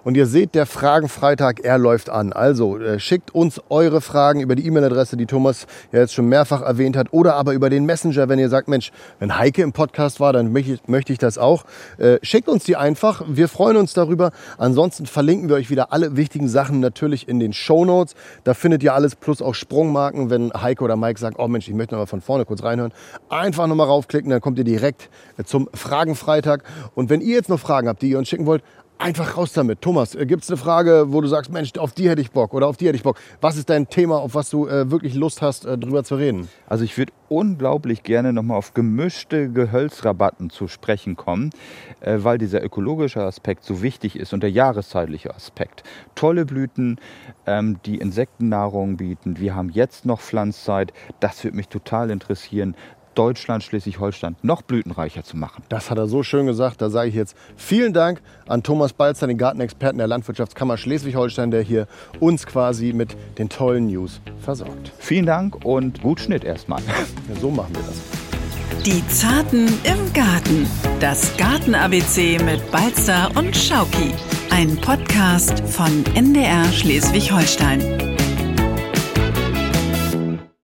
Und 0.04 0.16
ihr 0.16 0.26
seht, 0.26 0.54
der 0.54 0.66
Fragenfreitag, 0.66 1.60
er 1.64 1.78
läuft 1.78 2.10
an. 2.10 2.32
Also 2.32 2.78
äh, 2.78 3.00
schickt 3.00 3.34
uns 3.34 3.60
eure 3.70 4.00
Fragen 4.00 4.40
über 4.40 4.54
die 4.54 4.66
E-Mail-Adresse, 4.66 5.16
die 5.16 5.26
Thomas 5.26 5.66
ja 5.90 6.00
jetzt 6.00 6.14
schon 6.14 6.28
mehrfach 6.28 6.62
erwähnt 6.62 6.96
hat, 6.96 7.12
oder 7.12 7.34
aber 7.34 7.54
über 7.54 7.70
den 7.70 7.86
Messenger, 7.86 8.28
wenn 8.28 8.38
ihr 8.38 8.48
sagt, 8.48 8.68
Mensch, 8.68 8.92
wenn 9.18 9.38
Heike 9.38 9.62
im 9.62 9.72
Podcast 9.72 10.20
war, 10.20 10.32
dann 10.32 10.52
möchte 10.52 10.74
ich, 10.74 10.88
möchte 10.88 11.12
ich 11.12 11.18
das 11.18 11.38
auch. 11.38 11.64
Äh, 11.98 12.18
schickt 12.22 12.48
uns 12.48 12.64
die 12.64 12.76
einfach. 12.76 13.22
Wir 13.26 13.48
freuen 13.48 13.76
uns 13.76 13.94
darüber. 13.94 14.30
Ansonsten 14.58 15.06
verlinken 15.06 15.48
wir 15.48 15.56
euch 15.56 15.70
wieder 15.70 15.92
alle 15.92 16.16
wichtigen 16.16 16.48
Sachen 16.48 16.80
natürlich 16.80 17.28
in 17.28 17.40
den 17.40 17.52
Show 17.52 17.84
Notes. 17.84 18.14
Da 18.44 18.54
findet 18.54 18.82
ihr 18.82 18.94
alles 18.94 19.16
plus 19.16 19.40
auch 19.40 19.54
Sprungmarken, 19.54 20.30
wenn 20.30 20.52
Heike 20.52 20.84
oder 20.84 20.96
Mike 20.96 21.18
sagt, 21.18 21.38
oh 21.38 21.48
Mensch, 21.48 21.61
ich 21.68 21.74
möchte 21.74 21.94
noch 21.94 22.00
mal 22.00 22.06
von 22.06 22.20
vorne 22.20 22.44
kurz 22.44 22.62
reinhören. 22.62 22.92
Einfach 23.28 23.66
nochmal 23.66 23.86
raufklicken, 23.86 24.30
dann 24.30 24.40
kommt 24.40 24.58
ihr 24.58 24.64
direkt 24.64 25.08
zum 25.44 25.68
Fragenfreitag. 25.74 26.64
Und 26.94 27.10
wenn 27.10 27.20
ihr 27.20 27.34
jetzt 27.34 27.48
noch 27.48 27.60
Fragen 27.60 27.88
habt, 27.88 28.02
die 28.02 28.10
ihr 28.10 28.18
uns 28.18 28.28
schicken 28.28 28.46
wollt, 28.46 28.62
einfach 29.02 29.36
raus 29.36 29.52
damit. 29.52 29.80
Thomas, 29.80 30.14
äh, 30.14 30.26
gibt 30.26 30.44
es 30.44 30.50
eine 30.50 30.56
Frage, 30.56 31.06
wo 31.08 31.20
du 31.20 31.28
sagst, 31.28 31.52
Mensch, 31.52 31.72
auf 31.76 31.92
die 31.92 32.08
hätte 32.08 32.22
ich 32.22 32.30
Bock 32.30 32.54
oder 32.54 32.68
auf 32.68 32.76
die 32.76 32.86
hätte 32.86 32.96
ich 32.96 33.02
Bock? 33.02 33.18
Was 33.40 33.56
ist 33.56 33.68
dein 33.68 33.88
Thema, 33.88 34.18
auf 34.18 34.34
was 34.34 34.48
du 34.48 34.66
äh, 34.68 34.90
wirklich 34.90 35.14
Lust 35.14 35.42
hast, 35.42 35.64
äh, 35.64 35.76
drüber 35.76 36.04
zu 36.04 36.14
reden? 36.14 36.48
Also 36.66 36.84
ich 36.84 36.96
würde 36.96 37.12
unglaublich 37.28 38.02
gerne 38.02 38.32
nochmal 38.32 38.58
auf 38.58 38.74
gemischte 38.74 39.50
Gehölzrabatten 39.50 40.50
zu 40.50 40.68
sprechen 40.68 41.16
kommen, 41.16 41.50
äh, 42.00 42.18
weil 42.20 42.38
dieser 42.38 42.62
ökologische 42.62 43.22
Aspekt 43.22 43.64
so 43.64 43.82
wichtig 43.82 44.16
ist 44.16 44.32
und 44.32 44.42
der 44.42 44.50
jahreszeitliche 44.50 45.34
Aspekt. 45.34 45.82
Tolle 46.14 46.46
Blüten, 46.46 46.98
ähm, 47.46 47.80
die 47.84 47.98
Insektennahrung 47.98 48.96
bieten. 48.96 49.38
Wir 49.38 49.54
haben 49.54 49.70
jetzt 49.70 50.06
noch 50.06 50.20
Pflanzzeit. 50.20 50.92
Das 51.20 51.42
würde 51.42 51.56
mich 51.56 51.68
total 51.68 52.10
interessieren. 52.10 52.76
Deutschland, 53.14 53.62
Schleswig-Holstein 53.62 54.36
noch 54.42 54.62
blütenreicher 54.62 55.24
zu 55.24 55.36
machen. 55.36 55.62
Das 55.68 55.90
hat 55.90 55.98
er 55.98 56.06
so 56.06 56.22
schön 56.22 56.46
gesagt. 56.46 56.80
Da 56.80 56.90
sage 56.90 57.08
ich 57.08 57.14
jetzt 57.14 57.36
vielen 57.56 57.92
Dank 57.92 58.20
an 58.46 58.62
Thomas 58.62 58.92
Balzer, 58.92 59.26
den 59.26 59.38
Gartenexperten 59.38 59.98
der 59.98 60.06
Landwirtschaftskammer 60.06 60.76
Schleswig-Holstein, 60.76 61.50
der 61.50 61.62
hier 61.62 61.86
uns 62.20 62.46
quasi 62.46 62.92
mit 62.92 63.16
den 63.38 63.48
tollen 63.48 63.86
News 63.86 64.20
versorgt. 64.40 64.92
Vielen 64.98 65.26
Dank 65.26 65.64
und 65.64 66.02
gut 66.02 66.20
Schnitt 66.20 66.44
erstmal. 66.44 66.82
Ja, 67.28 67.40
so 67.40 67.50
machen 67.50 67.74
wir 67.74 67.82
das. 67.82 68.22
Die 68.84 69.06
Zarten 69.08 69.68
im 69.84 70.12
Garten. 70.12 70.66
Das 70.98 71.36
Garten-ABC 71.36 72.38
mit 72.42 72.68
Balzer 72.72 73.30
und 73.36 73.56
Schauki. 73.56 74.12
Ein 74.50 74.76
Podcast 74.76 75.60
von 75.60 76.04
NDR 76.14 76.64
Schleswig-Holstein. 76.72 78.11